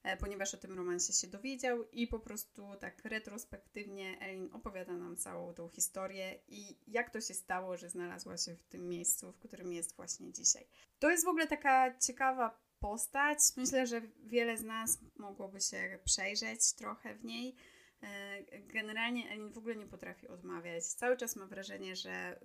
E, 0.03 0.18
ponieważ 0.18 0.53
o 0.53 0.58
tym 0.58 0.77
romansie 0.77 1.13
się 1.13 1.27
dowiedział 1.27 1.89
i 1.92 2.08
po 2.08 2.20
prostu 2.20 2.75
tak 2.80 3.06
retrospektywnie 3.06 4.20
Elin 4.20 4.50
opowiada 4.53 4.94
nam 4.94 5.18
całą 5.18 5.53
tą 5.53 5.70
historię 5.70 6.39
i 6.48 6.77
jak 6.88 7.10
to 7.10 7.22
się 7.22 7.34
stało, 7.34 7.77
że 7.77 7.89
znalazła 7.89 8.38
się 8.38 8.56
w 8.56 8.63
tym 8.63 8.89
miejscu, 8.89 9.32
w 9.32 9.39
którym 9.39 9.74
jest 9.74 9.96
właśnie 9.96 10.32
dzisiaj. 10.32 10.68
To 11.00 11.12
jest 11.12 11.25
w 11.25 11.27
ogóle 11.27 11.48
taka 11.48 11.98
ciekawa 11.98 12.60
postać. 12.80 13.39
Myślę, 13.58 13.88
że 13.88 14.01
wiele 14.24 14.58
z 14.58 14.63
nas 14.63 15.00
mogłoby 15.15 15.62
się 15.62 16.00
przejrzeć 16.06 16.74
trochę 16.74 17.15
w 17.15 17.25
niej. 17.25 17.56
E, 18.04 18.44
generalnie 18.60 19.30
Elin 19.32 19.52
w 19.52 19.58
ogóle 19.58 19.76
nie 19.76 19.86
potrafi 19.86 20.28
odmawiać. 20.28 20.84
Cały 20.84 21.18
czas 21.18 21.36
ma 21.36 21.46
wrażenie, 21.46 21.96
że, 21.96 22.40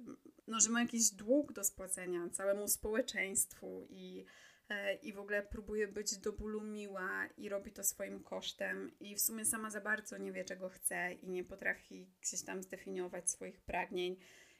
no, 0.46 0.60
że 0.60 0.70
ma 0.70 0.80
jakiś 0.80 1.10
dług 1.10 1.52
do 1.52 1.64
spłacenia 1.64 2.28
całemu 2.28 2.68
społeczeństwu 2.68 3.86
i 3.90 4.24
E, 4.68 4.94
i 4.94 5.12
w 5.12 5.18
ogóle 5.18 5.42
próbuje 5.42 5.88
być 5.88 6.16
do 6.16 6.32
bólu 6.32 6.60
miła 6.60 7.26
i 7.36 7.48
robi 7.48 7.72
to 7.72 7.84
swoim 7.84 8.22
kosztem 8.22 8.90
i 9.00 9.14
w 9.14 9.20
sumie 9.20 9.44
sama 9.44 9.70
za 9.70 9.80
bardzo 9.80 10.18
nie 10.18 10.32
wie 10.32 10.44
czego 10.44 10.68
chce 10.68 11.12
i 11.12 11.28
nie 11.28 11.44
potrafi 11.44 12.06
gdzieś 12.20 12.42
tam 12.42 12.62
zdefiniować 12.62 13.30
swoich 13.30 13.60
pragnień 13.60 14.16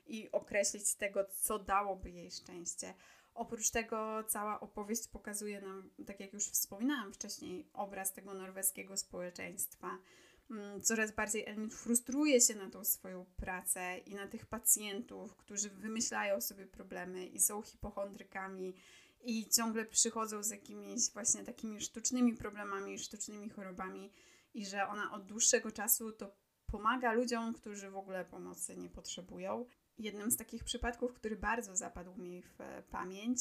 i 0.07 0.31
określić 0.33 0.95
tego, 0.95 1.25
co 1.25 1.59
dałoby 1.59 2.11
jej 2.11 2.31
szczęście. 2.31 2.95
Oprócz 3.35 3.71
tego 3.71 4.25
cała 4.25 4.61
opowieść 4.61 5.09
pokazuje 5.09 5.61
nam, 5.61 5.91
tak 6.07 6.21
jak 6.21 6.33
już 6.33 6.45
wspominałam 6.45 7.13
wcześniej, 7.13 7.67
obraz 7.73 8.13
tego 8.13 8.35
norweskiego 8.35 8.97
społeczeństwa. 8.97 9.99
Mm, 10.51 10.81
coraz 10.81 11.13
bardziej 11.13 11.47
Elmin 11.47 11.71
frustruje 11.71 12.41
się 12.41 12.55
na 12.55 12.71
tą 12.71 12.85
swoją 12.85 13.25
pracę 13.37 13.99
i 13.99 14.15
na 14.15 14.27
tych 14.27 14.47
pacjentów, 14.47 15.37
którzy 15.37 15.71
wymyślają 15.71 16.41
sobie 16.41 16.67
problemy 16.67 17.27
i 17.27 17.41
są 17.41 17.63
hipochondrykami 17.63 18.75
i 19.21 19.49
ciągle 19.49 19.85
przychodzą 19.85 20.43
z 20.43 20.51
jakimiś 20.51 21.11
właśnie 21.13 21.45
takimi 21.45 21.81
sztucznymi 21.81 22.35
problemami, 22.35 22.99
sztucznymi 22.99 23.51
chorobami 23.51 24.13
i 24.55 24.67
że 24.67 24.89
ona 24.89 25.13
od 25.13 25.27
dłuższego 25.27 25.73
czasu 25.73 26.13
to 26.13 26.37
pomaga 26.67 27.13
ludziom, 27.13 27.55
którzy 27.55 27.91
w 27.91 27.97
ogóle 27.97 28.25
pomocy 28.25 28.77
nie 28.77 28.89
potrzebują. 28.89 29.67
Jednym 29.99 30.31
z 30.31 30.37
takich 30.37 30.65
przypadków, 30.65 31.15
który 31.15 31.37
bardzo 31.37 31.77
zapadł 31.77 32.15
mi 32.15 32.43
w 32.43 32.59
pamięć, 32.91 33.39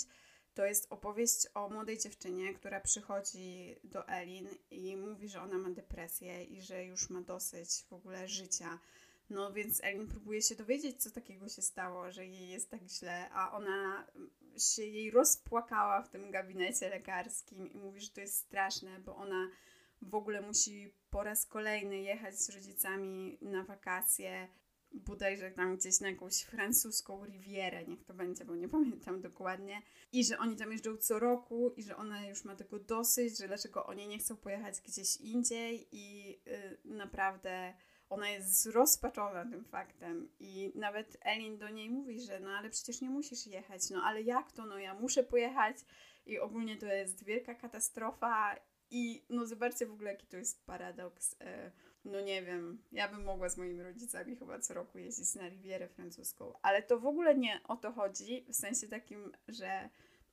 to 0.57 0.65
jest 0.65 0.87
opowieść 0.89 1.47
o 1.53 1.69
młodej 1.69 1.97
dziewczynie, 1.99 2.53
która 2.53 2.79
przychodzi 2.79 3.75
do 3.83 4.07
Elin 4.07 4.49
i 4.71 4.97
mówi, 4.97 5.29
że 5.29 5.41
ona 5.41 5.57
ma 5.57 5.69
depresję 5.69 6.43
i 6.43 6.61
że 6.61 6.85
już 6.85 7.09
ma 7.09 7.21
dosyć 7.21 7.69
w 7.89 7.93
ogóle 7.93 8.27
życia. 8.27 8.79
No 9.29 9.53
więc 9.53 9.83
Elin 9.83 10.07
próbuje 10.07 10.41
się 10.41 10.55
dowiedzieć, 10.55 11.03
co 11.03 11.11
takiego 11.11 11.49
się 11.49 11.61
stało, 11.61 12.11
że 12.11 12.25
jej 12.25 12.49
jest 12.49 12.69
tak 12.69 12.81
źle, 12.87 13.29
a 13.29 13.51
ona 13.51 14.07
się 14.57 14.83
jej 14.83 15.11
rozpłakała 15.11 16.01
w 16.01 16.09
tym 16.09 16.31
gabinecie 16.31 16.89
lekarskim 16.89 17.73
i 17.73 17.77
mówi, 17.77 18.01
że 18.01 18.09
to 18.09 18.21
jest 18.21 18.35
straszne, 18.35 18.99
bo 18.99 19.15
ona 19.15 19.49
w 20.01 20.15
ogóle 20.15 20.41
musi 20.41 20.93
po 21.09 21.23
raz 21.23 21.45
kolejny 21.45 21.97
jechać 21.97 22.39
z 22.39 22.49
rodzicami 22.49 23.37
na 23.41 23.63
wakacje, 23.63 24.47
bodajże 24.97 25.51
tam 25.51 25.77
gdzieś 25.77 25.99
na 25.99 26.09
jakąś 26.09 26.41
francuską 26.41 27.25
rivierę, 27.25 27.85
niech 27.85 28.03
to 28.03 28.13
będzie, 28.13 28.45
bo 28.45 28.55
nie 28.55 28.69
pamiętam 28.77 29.21
dokładnie. 29.21 29.81
I 30.11 30.25
że 30.25 30.39
oni 30.39 30.55
tam 30.55 30.71
jeżdżą 30.71 30.97
co 30.97 31.19
roku 31.19 31.73
i 31.77 31.83
że 31.83 31.97
ona 31.97 32.27
już 32.27 32.45
ma 32.45 32.55
tego 32.55 32.79
dosyć, 32.79 33.37
że 33.37 33.47
dlaczego 33.47 33.85
oni 33.85 34.07
nie 34.07 34.19
chcą 34.19 34.35
pojechać 34.37 34.81
gdzieś 34.81 35.17
indziej 35.17 35.87
i 35.91 36.27
yy, 36.45 36.77
naprawdę 36.85 37.73
ona 38.09 38.29
jest 38.29 38.61
zrozpaczona 38.61 39.45
tym 39.45 39.65
faktem 39.65 40.29
i 40.39 40.71
nawet 40.75 41.17
Elin 41.21 41.57
do 41.57 41.69
niej 41.69 41.89
mówi, 41.89 42.21
że 42.21 42.39
no 42.39 42.49
ale 42.49 42.69
przecież 42.69 43.01
nie 43.01 43.09
musisz 43.09 43.47
jechać, 43.47 43.89
no 43.89 44.03
ale 44.03 44.21
jak 44.21 44.51
to, 44.51 44.65
no 44.65 44.79
ja 44.79 44.93
muszę 44.93 45.23
pojechać 45.23 45.77
i 46.25 46.39
ogólnie 46.39 46.77
to 46.77 46.85
jest 46.85 47.23
wielka 47.23 47.55
katastrofa 47.55 48.55
i 48.89 49.25
no 49.29 49.45
zobaczcie 49.45 49.85
w 49.85 49.91
ogóle 49.91 50.11
jaki 50.11 50.27
to 50.27 50.37
jest 50.37 50.65
paradoks. 50.65 51.35
E, 51.41 51.71
no 52.07 52.21
nie 52.21 52.43
wiem, 52.43 52.83
ja 52.91 53.07
bym 53.07 53.23
mogła 53.23 53.49
z 53.49 53.57
moimi 53.57 53.83
rodzicami 53.83 54.35
chyba 54.35 54.59
co 54.59 54.73
roku 54.73 54.97
jeździć 54.97 55.35
na 55.35 55.49
Rivierę 55.49 55.87
francuską, 55.87 56.53
ale 56.61 56.83
to 56.83 56.99
w 56.99 57.05
ogóle 57.05 57.35
nie 57.35 57.61
o 57.63 57.75
to 57.75 57.91
chodzi, 57.91 58.45
w 58.49 58.55
sensie 58.55 58.87
takim, 58.87 59.31
że 59.47 59.89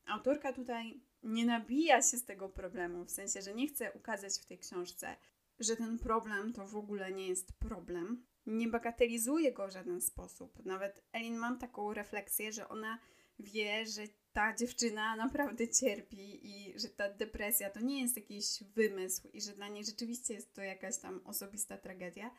autorka 0.07 0.53
tutaj 0.53 1.01
nie 1.23 1.47
nabija 1.47 2.03
się 2.03 2.17
z 2.17 2.25
tego 2.25 2.49
problemu, 2.49 3.05
w 3.05 3.11
sensie, 3.11 3.43
że 3.43 3.55
nie 3.55 3.69
chce 3.69 3.93
ukazać 3.93 4.33
w 4.33 4.47
tej 4.47 4.59
książce, 4.59 5.17
że 5.61 5.77
ten 5.77 5.99
problem 5.99 6.53
to 6.53 6.67
w 6.67 6.77
ogóle 6.77 7.13
nie 7.13 7.29
jest 7.29 7.53
problem. 7.53 8.25
Nie 8.47 8.69
bagatelizuje 8.69 9.53
go 9.53 9.69
w 9.69 9.73
żaden 9.73 10.01
sposób. 10.01 10.65
Nawet 10.65 11.05
Elin 11.13 11.37
mam 11.37 11.59
taką 11.59 11.95
refleksję, 11.95 12.53
że 12.53 12.69
ona 12.69 12.99
wie, 13.39 13.87
że 13.87 14.03
ta 14.35 14.55
dziewczyna 14.55 15.17
naprawdę 15.17 15.69
cierpi 15.69 16.47
i 16.47 16.81
że 16.81 16.89
ta 16.89 17.13
depresja 17.13 17.71
to 17.71 17.81
nie 17.81 18.03
jest 18.03 18.17
jakiś 18.17 18.47
wymysł 18.75 19.29
i 19.33 19.41
że 19.41 19.53
dla 19.53 19.69
niej 19.69 19.85
rzeczywiście 19.85 20.35
jest 20.35 20.55
to 20.55 20.63
jakaś 20.63 20.99
tam 20.99 21.21
osobista 21.25 21.79
tragedia, 21.79 22.31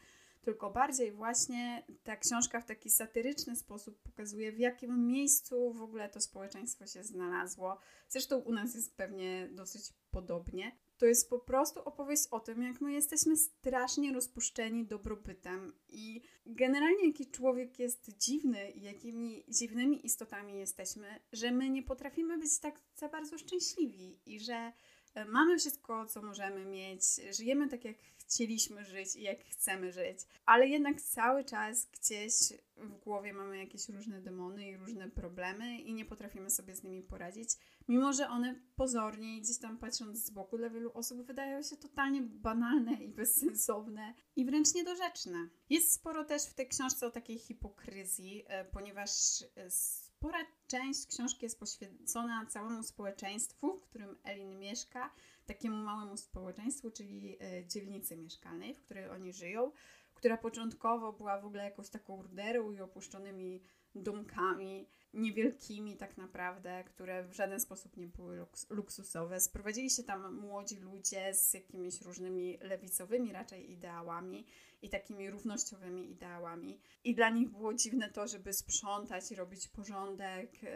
tylko 0.42 0.70
bardziej 0.70 1.12
właśnie 1.12 1.84
ta 2.04 2.16
książka 2.16 2.62
w 2.62 2.66
taki 2.66 2.90
satyryczny 2.90 3.56
sposób 3.56 4.02
pokazuje, 4.02 4.52
w 4.52 4.60
jakim 4.60 5.08
miejscu 5.08 5.74
w 5.74 5.82
ogóle 5.82 6.10
to 6.10 6.22
społeczeństwo 6.22 6.88
się 6.88 7.04
znalazło. 7.04 7.80
Zresztą 8.10 8.38
u 8.40 8.54
nas 8.54 8.76
jest 8.76 8.98
pewnie 8.98 9.50
dosyć 9.52 9.94
podobnie. 10.12 10.72
To 10.98 11.06
jest 11.06 11.30
po 11.30 11.40
prostu 11.40 11.80
opowieść 11.80 12.28
o 12.32 12.40
tym, 12.40 12.64
jak 12.64 12.82
my 12.82 12.94
jesteśmy 12.94 13.38
strasznie 13.38 14.14
rozpuszczeni 14.14 14.86
dobrobytem 14.86 15.74
i 15.90 16.22
generalnie 16.46 17.08
jaki 17.08 17.32
człowiek 17.32 17.80
jest 17.80 18.18
dziwny 18.18 18.72
i 18.72 18.82
jakimi 18.82 19.44
dziwnymi 19.48 20.06
istotami 20.06 20.60
jesteśmy, 20.60 21.20
że 21.34 21.52
my 21.52 21.70
nie 21.70 21.84
potrafimy 21.84 22.38
być 22.38 22.60
tak 22.60 22.82
za 22.96 23.10
bardzo 23.10 23.38
szczęśliwi 23.38 24.20
i 24.26 24.40
że 24.40 24.72
e, 25.14 25.26
mamy 25.26 25.58
wszystko, 25.58 26.06
co 26.06 26.22
możemy 26.22 26.66
mieć, 26.66 27.04
żyjemy 27.32 27.70
tak, 27.70 27.86
jak 27.86 27.98
chcieliśmy 28.18 28.86
żyć 28.86 29.16
i 29.16 29.22
jak 29.22 29.44
chcemy 29.44 29.92
żyć, 29.92 30.20
ale 30.46 30.68
jednak 30.68 31.02
cały 31.02 31.44
czas 31.44 31.88
gdzieś 31.92 32.34
w 32.78 32.98
głowie 32.98 33.34
mamy 33.34 33.58
jakieś 33.58 33.90
różne 33.90 34.22
demony 34.22 34.70
i 34.70 34.78
różne 34.78 35.10
problemy 35.10 35.80
i 35.80 35.94
nie 35.94 36.06
potrafimy 36.06 36.50
sobie 36.50 36.76
z 36.76 36.84
nimi 36.84 37.04
poradzić, 37.04 37.50
mimo 37.88 38.14
że 38.14 38.30
one 38.30 38.56
pozornie, 38.76 39.42
gdzieś 39.42 39.58
tam 39.58 39.78
patrząc 39.78 40.26
z 40.26 40.30
boku, 40.30 40.58
dla 40.58 40.70
wielu 40.70 40.92
osób 40.94 41.22
wydają 41.22 41.64
się 41.64 41.78
totalnie 41.78 42.22
banalne 42.22 42.94
i 42.94 43.10
bezsensowne 43.10 44.14
i 44.36 44.46
wręcz 44.46 44.74
niedorzeczne. 44.76 45.50
Jest 45.70 45.92
sporo 45.92 46.26
też 46.26 46.44
w 46.44 46.54
tej 46.54 46.68
książce 46.68 47.08
o 47.08 47.12
takiej 47.12 47.40
hipokryzji, 47.40 48.44
e, 48.48 48.66
ponieważ 48.66 49.10
e, 49.56 49.70
spora 49.70 50.40
część 50.68 51.08
książki 51.08 51.46
jest 51.46 51.60
poświęcona 51.60 52.46
całemu 52.46 52.84
społeczeństwu, 52.84 53.78
w 53.78 53.84
którym 53.84 54.18
Elin 54.24 54.60
mieszka, 54.60 55.14
takiemu 55.46 55.76
małemu 55.76 56.18
społeczeństwu, 56.18 56.92
czyli 56.92 57.38
e, 57.42 57.68
dzielnicy 57.68 58.18
mieszkalnej, 58.18 58.74
w 58.74 58.82
której 58.82 59.10
oni 59.10 59.34
żyją, 59.34 59.72
która 60.14 60.38
początkowo 60.38 61.14
była 61.14 61.42
w 61.42 61.46
ogóle 61.46 61.64
jakąś 61.64 61.90
taką 61.90 62.22
ruderą 62.22 62.72
i 62.72 62.82
opuszczonymi 62.82 63.64
domkami, 63.96 64.90
niewielkimi 65.16 65.98
tak 65.98 66.18
naprawdę, 66.18 66.84
które 66.84 67.24
w 67.24 67.34
żaden 67.34 67.60
sposób 67.60 67.98
nie 67.98 68.08
były 68.08 68.38
luks 68.38 68.70
luksusowe. 68.70 69.40
Sprowadzili 69.40 69.90
się 69.90 70.04
tam 70.04 70.36
młodzi 70.36 70.80
ludzie 70.80 71.34
z 71.34 71.54
jakimiś 71.54 72.02
różnymi 72.02 72.58
lewicowymi 72.62 73.34
raczej 73.34 73.72
ideałami 73.72 74.46
i 74.82 74.90
takimi 74.90 75.30
równościowymi 75.30 76.12
ideałami. 76.12 76.80
I 77.04 77.16
dla 77.16 77.30
nich 77.30 77.50
było 77.50 77.74
dziwne 77.74 78.10
to, 78.10 78.28
żeby 78.28 78.54
sprzątać 78.54 79.32
robić 79.32 79.68
porządek 79.68 80.64
yy, 80.64 80.70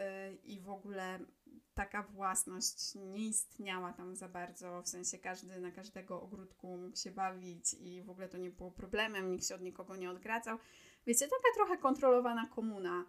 i 0.44 0.60
w 0.60 0.70
ogóle 0.70 1.20
taka 1.74 2.02
własność 2.02 2.94
nie 2.94 3.28
istniała 3.28 3.92
tam 3.92 4.16
za 4.16 4.28
bardzo, 4.28 4.82
w 4.82 4.88
sensie 4.88 5.18
każdy 5.18 5.60
na 5.60 5.70
każdego 5.70 6.22
ogródku 6.22 6.76
mógł 6.76 6.96
się 6.96 7.10
bawić 7.10 7.74
i 7.74 8.02
w 8.02 8.10
ogóle 8.10 8.28
to 8.28 8.38
nie 8.38 8.50
było 8.50 8.70
problemem, 8.70 9.30
nikt 9.30 9.46
się 9.46 9.54
od 9.54 9.62
nikogo 9.62 9.96
nie 9.96 10.10
odgradzał. 10.10 10.58
Wiecie, 11.06 11.28
taka 11.28 11.54
trochę 11.54 11.78
kontrolowana 11.78 12.46
komuna 12.46 13.04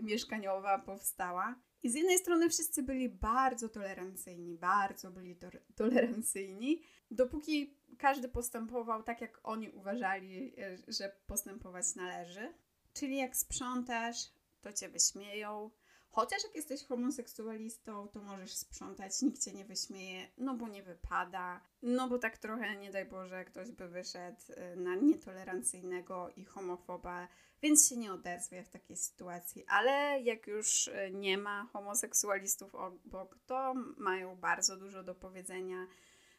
mieszkaniowa 0.00 0.78
powstała. 0.78 1.54
I 1.82 1.90
z 1.90 1.94
jednej 1.94 2.18
strony 2.18 2.50
wszyscy 2.50 2.82
byli 2.82 3.08
bardzo 3.08 3.68
tolerancyjni, 3.68 4.58
bardzo 4.58 5.10
byli 5.10 5.36
to 5.36 5.48
tolerancyjni, 5.74 6.82
dopóki 7.10 7.78
każdy 7.98 8.28
postępował 8.28 9.02
tak, 9.02 9.20
jak 9.20 9.40
oni 9.42 9.70
uważali, 9.70 10.54
e, 10.60 10.78
że 10.88 11.12
postępować 11.26 11.94
należy. 11.94 12.54
Czyli 12.92 13.16
jak 13.16 13.36
sprzątasz, 13.36 14.16
to 14.60 14.72
cię 14.72 14.88
wyśmieją, 14.88 15.70
Chociaż 16.18 16.44
jak 16.44 16.54
jesteś 16.54 16.84
homoseksualistą, 16.84 18.08
to 18.08 18.22
możesz 18.22 18.54
sprzątać, 18.54 19.22
nikt 19.22 19.44
cię 19.44 19.52
nie 19.52 19.64
wyśmieje, 19.64 20.28
no 20.38 20.54
bo 20.54 20.68
nie 20.68 20.82
wypada, 20.82 21.60
no 21.82 22.08
bo 22.08 22.18
tak 22.18 22.38
trochę, 22.38 22.76
nie 22.76 22.90
daj 22.90 23.04
Boże, 23.04 23.44
ktoś 23.44 23.70
by 23.70 23.88
wyszedł 23.88 24.40
y, 24.72 24.76
na 24.76 24.94
nietolerancyjnego 24.94 26.30
i 26.36 26.44
homofoba, 26.44 27.28
więc 27.62 27.88
się 27.88 27.96
nie 27.96 28.12
odezwie 28.12 28.64
w 28.64 28.68
takiej 28.68 28.96
sytuacji. 28.96 29.64
Ale 29.68 30.20
jak 30.20 30.46
już 30.46 30.88
y, 30.88 31.10
nie 31.12 31.38
ma 31.38 31.68
homoseksualistów 31.72 32.74
obok, 32.74 33.38
to 33.46 33.74
mają 33.96 34.36
bardzo 34.36 34.76
dużo 34.76 35.02
do 35.02 35.14
powiedzenia. 35.14 35.86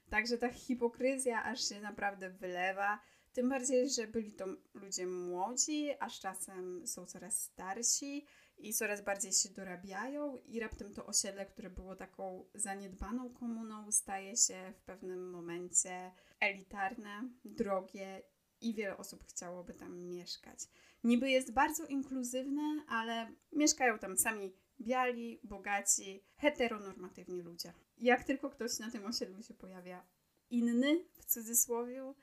Także 0.09 0.37
ta 0.37 0.49
hipokryzja 0.49 1.43
aż 1.43 1.69
się 1.69 1.81
naprawdę 1.81 2.29
wylewa. 2.29 2.99
Tym 3.33 3.49
bardziej, 3.49 3.89
że 3.89 4.07
byli 4.07 4.33
to 4.33 4.45
ludzie 4.73 5.07
młodzi, 5.07 5.89
aż 5.99 6.19
czasem 6.19 6.87
są 6.87 7.05
coraz 7.05 7.41
starsi 7.41 8.25
i 8.59 8.73
coraz 8.73 9.01
bardziej 9.01 9.31
się 9.33 9.49
dorabiają 9.49 10.37
i 10.37 10.59
raptem 10.59 10.93
to 10.93 11.05
osiedle, 11.05 11.45
które 11.45 11.69
było 11.69 11.95
taką 11.95 12.45
zaniedbaną 12.53 13.33
komuną, 13.33 13.91
staje 13.91 14.37
się 14.37 14.73
w 14.77 14.81
pewnym 14.81 15.29
momencie 15.29 16.11
elitarne, 16.39 17.29
drogie 17.45 18.23
i 18.61 18.73
wiele 18.73 18.97
osób 18.97 19.23
chciałoby 19.23 19.73
tam 19.73 19.99
mieszkać. 19.99 20.59
Niby 21.03 21.29
jest 21.29 21.53
bardzo 21.53 21.85
inkluzywne, 21.85 22.83
ale 22.87 23.31
mieszkają 23.51 23.99
tam 23.99 24.17
sami 24.17 24.53
biali, 24.81 25.39
bogaci, 25.43 26.23
heteronormatywni 26.35 27.41
ludzie. 27.41 27.73
Jak 27.97 28.23
tylko 28.23 28.49
ktoś 28.49 28.79
na 28.79 28.91
tym 28.91 29.05
osiedlu 29.05 29.43
się 29.43 29.53
pojawia 29.53 30.05
inny, 30.49 31.05
w 31.13 31.25
cudzysłowie, 31.25 32.13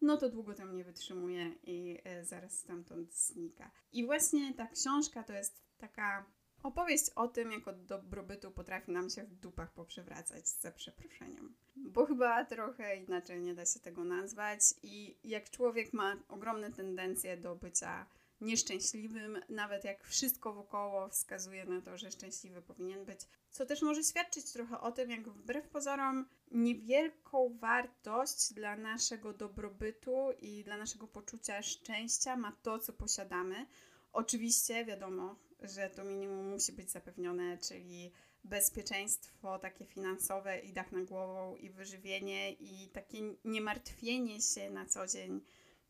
no 0.00 0.16
to 0.16 0.28
długo 0.28 0.54
tam 0.54 0.76
nie 0.76 0.84
wytrzymuje 0.84 1.54
i 1.62 1.98
e, 2.04 2.24
zaraz 2.24 2.58
stamtąd 2.58 3.14
znika. 3.14 3.70
I 3.92 4.06
właśnie 4.06 4.54
ta 4.54 4.66
książka 4.66 5.22
to 5.22 5.32
jest 5.32 5.67
taka 5.78 6.24
opowieść 6.62 7.10
o 7.10 7.28
tym, 7.28 7.52
jak 7.52 7.68
od 7.68 7.84
dobrobytu 7.84 8.50
potrafi 8.50 8.92
nam 8.92 9.10
się 9.10 9.24
w 9.24 9.34
dupach 9.34 9.72
poprzewracać, 9.72 10.48
za 10.48 10.72
przeproszeniem. 10.72 11.54
Bo 11.76 12.06
chyba 12.06 12.44
trochę 12.44 12.96
inaczej 12.96 13.40
nie 13.40 13.54
da 13.54 13.66
się 13.66 13.80
tego 13.80 14.04
nazwać 14.04 14.60
i 14.82 15.18
jak 15.24 15.50
człowiek 15.50 15.92
ma 15.92 16.16
ogromne 16.28 16.72
tendencje 16.72 17.36
do 17.36 17.56
bycia 17.56 18.06
nieszczęśliwym, 18.40 19.38
nawet 19.48 19.84
jak 19.84 20.04
wszystko 20.04 20.52
wokoło 20.52 21.08
wskazuje 21.08 21.64
na 21.64 21.80
to, 21.80 21.98
że 21.98 22.10
szczęśliwy 22.10 22.62
powinien 22.62 23.04
być, 23.04 23.20
co 23.50 23.66
też 23.66 23.82
może 23.82 24.04
świadczyć 24.04 24.52
trochę 24.52 24.80
o 24.80 24.92
tym, 24.92 25.10
jak 25.10 25.28
wbrew 25.28 25.68
pozorom 25.68 26.26
niewielką 26.50 27.58
wartość 27.58 28.52
dla 28.52 28.76
naszego 28.76 29.32
dobrobytu 29.32 30.28
i 30.40 30.64
dla 30.64 30.76
naszego 30.76 31.08
poczucia 31.08 31.62
szczęścia 31.62 32.36
ma 32.36 32.52
to, 32.62 32.78
co 32.78 32.92
posiadamy. 32.92 33.66
Oczywiście 34.12 34.84
wiadomo, 34.84 35.36
że 35.62 35.90
to 35.90 36.04
minimum 36.04 36.48
musi 36.50 36.72
być 36.72 36.90
zapewnione, 36.90 37.58
czyli 37.58 38.12
bezpieczeństwo 38.44 39.58
takie 39.58 39.84
finansowe 39.84 40.58
i 40.58 40.72
dach 40.72 40.92
na 40.92 41.02
głową 41.02 41.56
i 41.56 41.70
wyżywienie 41.70 42.52
i 42.52 42.88
takie 42.88 43.18
niemartwienie 43.44 44.40
się 44.40 44.70
na 44.70 44.86
co 44.86 45.06
dzień 45.06 45.40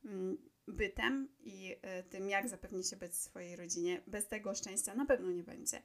mm, 0.05 0.39
bytem 0.69 1.29
i 1.41 1.73
y, 2.01 2.03
tym, 2.11 2.29
jak 2.29 2.49
zapewnić 2.49 2.91
się 2.91 2.97
być 2.97 3.17
swojej 3.17 3.57
rodzinie. 3.57 4.03
Bez 4.07 4.29
tego 4.29 4.55
szczęścia 4.55 4.95
na 4.95 5.07
pewno 5.07 5.31
nie 5.31 5.43
będzie. 5.43 5.83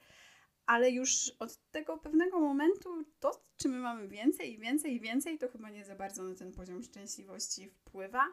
Ale 0.66 0.92
już 0.92 1.32
od 1.40 1.58
tego 1.72 1.98
pewnego 1.98 2.40
momentu 2.40 3.06
to, 3.20 3.46
czy 3.58 3.70
my 3.70 3.80
mamy 3.80 4.08
więcej 4.08 4.54
i 4.54 4.60
więcej 4.60 4.96
i 4.96 5.00
więcej, 5.00 5.38
to 5.38 5.48
chyba 5.48 5.70
nie 5.70 5.86
za 5.86 5.96
bardzo 5.96 6.24
na 6.24 6.36
ten 6.36 6.52
poziom 6.52 6.84
szczęśliwości 6.84 7.70
wpływa. 7.70 8.24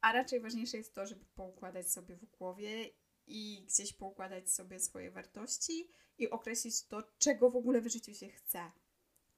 A 0.00 0.12
raczej 0.12 0.40
ważniejsze 0.40 0.76
jest 0.76 0.94
to, 0.94 1.06
żeby 1.06 1.24
poukładać 1.34 1.92
sobie 1.92 2.16
w 2.16 2.24
głowie 2.24 2.90
i 3.26 3.64
gdzieś 3.68 3.92
poukładać 3.92 4.50
sobie 4.50 4.80
swoje 4.80 5.10
wartości 5.10 5.90
i 6.18 6.30
określić 6.30 6.82
to, 6.82 7.02
czego 7.18 7.50
w 7.50 7.56
ogóle 7.56 7.80
w 7.80 7.88
życiu 7.88 8.14
się 8.14 8.28
chce. 8.28 8.70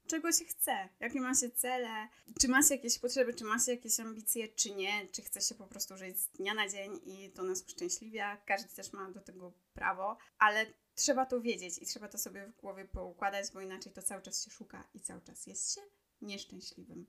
Czego 0.07 0.33
się 0.33 0.45
chce, 0.45 0.89
jakie 1.01 1.21
ma 1.21 1.35
się 1.35 1.51
cele, 1.51 2.09
czy 2.41 2.49
ma 2.49 2.63
się 2.63 2.75
jakieś 2.75 2.99
potrzeby, 2.99 3.35
czy 3.35 3.45
ma 3.45 3.59
się 3.59 3.73
jakieś 3.73 4.01
ambicje, 4.01 4.49
czy 4.49 4.75
nie, 4.75 5.09
czy 5.09 5.23
chce 5.23 5.41
się 5.41 5.55
po 5.55 5.67
prostu 5.67 5.97
żyć 5.97 6.21
z 6.21 6.29
dnia 6.29 6.55
na 6.55 6.69
dzień 6.69 7.01
i 7.05 7.31
to 7.31 7.43
nas 7.43 7.63
uszczęśliwia. 7.63 8.37
Każdy 8.37 8.75
też 8.75 8.93
ma 8.93 9.11
do 9.11 9.21
tego 9.21 9.53
prawo, 9.75 10.17
ale 10.39 10.67
trzeba 10.95 11.27
to 11.27 11.41
wiedzieć 11.41 11.79
i 11.79 11.87
trzeba 11.87 12.09
to 12.09 12.19
sobie 12.19 12.47
w 12.47 12.57
głowie 12.57 12.85
poukładać, 12.85 13.51
bo 13.53 13.61
inaczej 13.61 13.93
to 13.93 14.03
cały 14.03 14.23
czas 14.23 14.45
się 14.45 14.51
szuka 14.51 14.89
i 14.95 15.01
cały 15.01 15.21
czas 15.21 15.47
jest 15.47 15.75
się 15.75 15.81
nieszczęśliwym. 16.23 17.07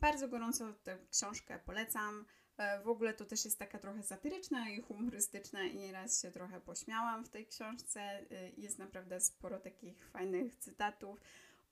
Bardzo 0.00 0.28
gorąco 0.28 0.72
tę 0.72 0.98
książkę 1.10 1.58
polecam. 1.66 2.26
E, 2.62 2.80
w 2.82 2.88
ogóle 2.88 3.14
to 3.14 3.24
też 3.24 3.44
jest 3.44 3.58
taka 3.58 3.78
trochę 3.78 4.02
satyryczna 4.02 4.70
i 4.70 4.80
humorystyczna 4.80 5.62
i 5.62 5.76
nieraz 5.76 6.22
się 6.22 6.30
trochę 6.30 6.60
pośmiałam 6.60 7.24
w 7.24 7.28
tej 7.28 7.46
książce. 7.46 8.00
E, 8.00 8.24
jest 8.56 8.78
naprawdę 8.78 9.20
sporo 9.20 9.60
takich 9.60 10.08
fajnych 10.08 10.56
cytatów. 10.56 11.20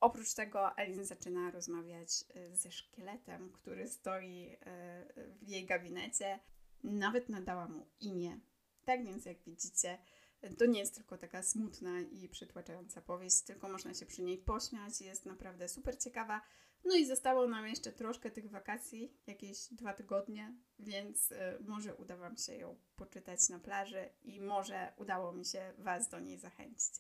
Oprócz 0.00 0.34
tego 0.34 0.76
Elin 0.76 1.04
zaczyna 1.04 1.50
rozmawiać 1.50 2.24
e, 2.34 2.56
ze 2.56 2.72
szkieletem, 2.72 3.52
który 3.52 3.88
stoi 3.88 4.56
w 5.42 5.48
jej 5.48 5.66
gabinecie. 5.66 6.40
Nawet 6.84 7.28
nadała 7.28 7.68
mu 7.68 7.86
imię. 8.00 8.40
Tak 8.84 9.04
więc, 9.04 9.24
jak 9.24 9.38
widzicie, 9.46 9.98
to 10.58 10.66
nie 10.66 10.80
jest 10.80 10.94
tylko 10.94 11.18
taka 11.18 11.42
smutna 11.42 12.00
i 12.00 12.28
przytłaczająca 12.28 13.00
powieść, 13.00 13.40
tylko 13.40 13.68
można 13.68 13.94
się 13.94 14.06
przy 14.06 14.22
niej 14.22 14.38
pośmiać. 14.38 15.00
Jest 15.00 15.26
naprawdę 15.26 15.68
super 15.68 15.98
ciekawa. 15.98 16.40
No 16.84 16.96
i 16.96 17.06
zostało 17.06 17.48
nam 17.48 17.66
jeszcze 17.66 17.92
troszkę 17.92 18.30
tych 18.30 18.50
wakacji, 18.50 19.12
jakieś 19.26 19.66
dwa 19.70 19.92
tygodnie, 19.92 20.54
więc 20.78 21.32
y, 21.32 21.36
może 21.66 21.94
uda 21.94 22.16
Wam 22.16 22.36
się 22.36 22.54
ją 22.54 22.76
poczytać 22.96 23.48
na 23.48 23.58
plaży 23.58 24.08
i 24.22 24.40
może 24.40 24.92
udało 24.96 25.32
mi 25.32 25.44
się 25.44 25.72
Was 25.78 26.08
do 26.08 26.20
niej 26.20 26.38
zachęcić. 26.38 26.92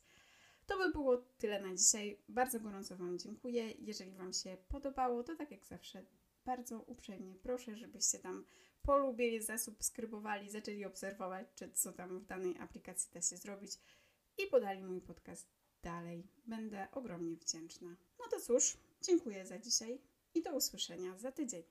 To 0.66 0.78
by 0.78 0.92
było 0.92 1.16
tyle 1.16 1.62
na 1.62 1.74
dzisiaj. 1.76 2.22
Bardzo 2.28 2.60
gorąco 2.60 2.96
Wam 2.96 3.18
dziękuję. 3.18 3.70
Jeżeli 3.70 4.12
Wam 4.12 4.32
się 4.32 4.56
podobało, 4.68 5.24
to 5.24 5.36
tak 5.36 5.50
jak 5.50 5.66
zawsze 5.66 6.04
bardzo 6.44 6.80
uprzejmie 6.80 7.34
proszę, 7.34 7.76
żebyście 7.76 8.18
tam 8.18 8.44
polubili, 8.82 9.42
zasubskrybowali, 9.42 10.50
zaczęli 10.50 10.84
obserwować, 10.84 11.46
czy 11.54 11.70
co 11.72 11.92
tam 11.92 12.18
w 12.18 12.26
danej 12.26 12.58
aplikacji 12.58 13.10
da 13.14 13.22
się 13.22 13.36
zrobić 13.36 13.72
i 14.38 14.46
podali 14.46 14.84
mój 14.84 15.00
podcast 15.00 15.48
dalej. 15.82 16.28
Będę 16.46 16.88
ogromnie 16.92 17.36
wdzięczna. 17.36 17.96
No 18.18 18.24
to 18.30 18.40
cóż, 18.40 18.76
dziękuję 19.02 19.46
za 19.46 19.58
dzisiaj. 19.58 20.00
i 20.34 20.42
do 20.42 20.54
usłyszenia 20.54 21.18
za 21.18 21.32
tydzień. 21.32 21.62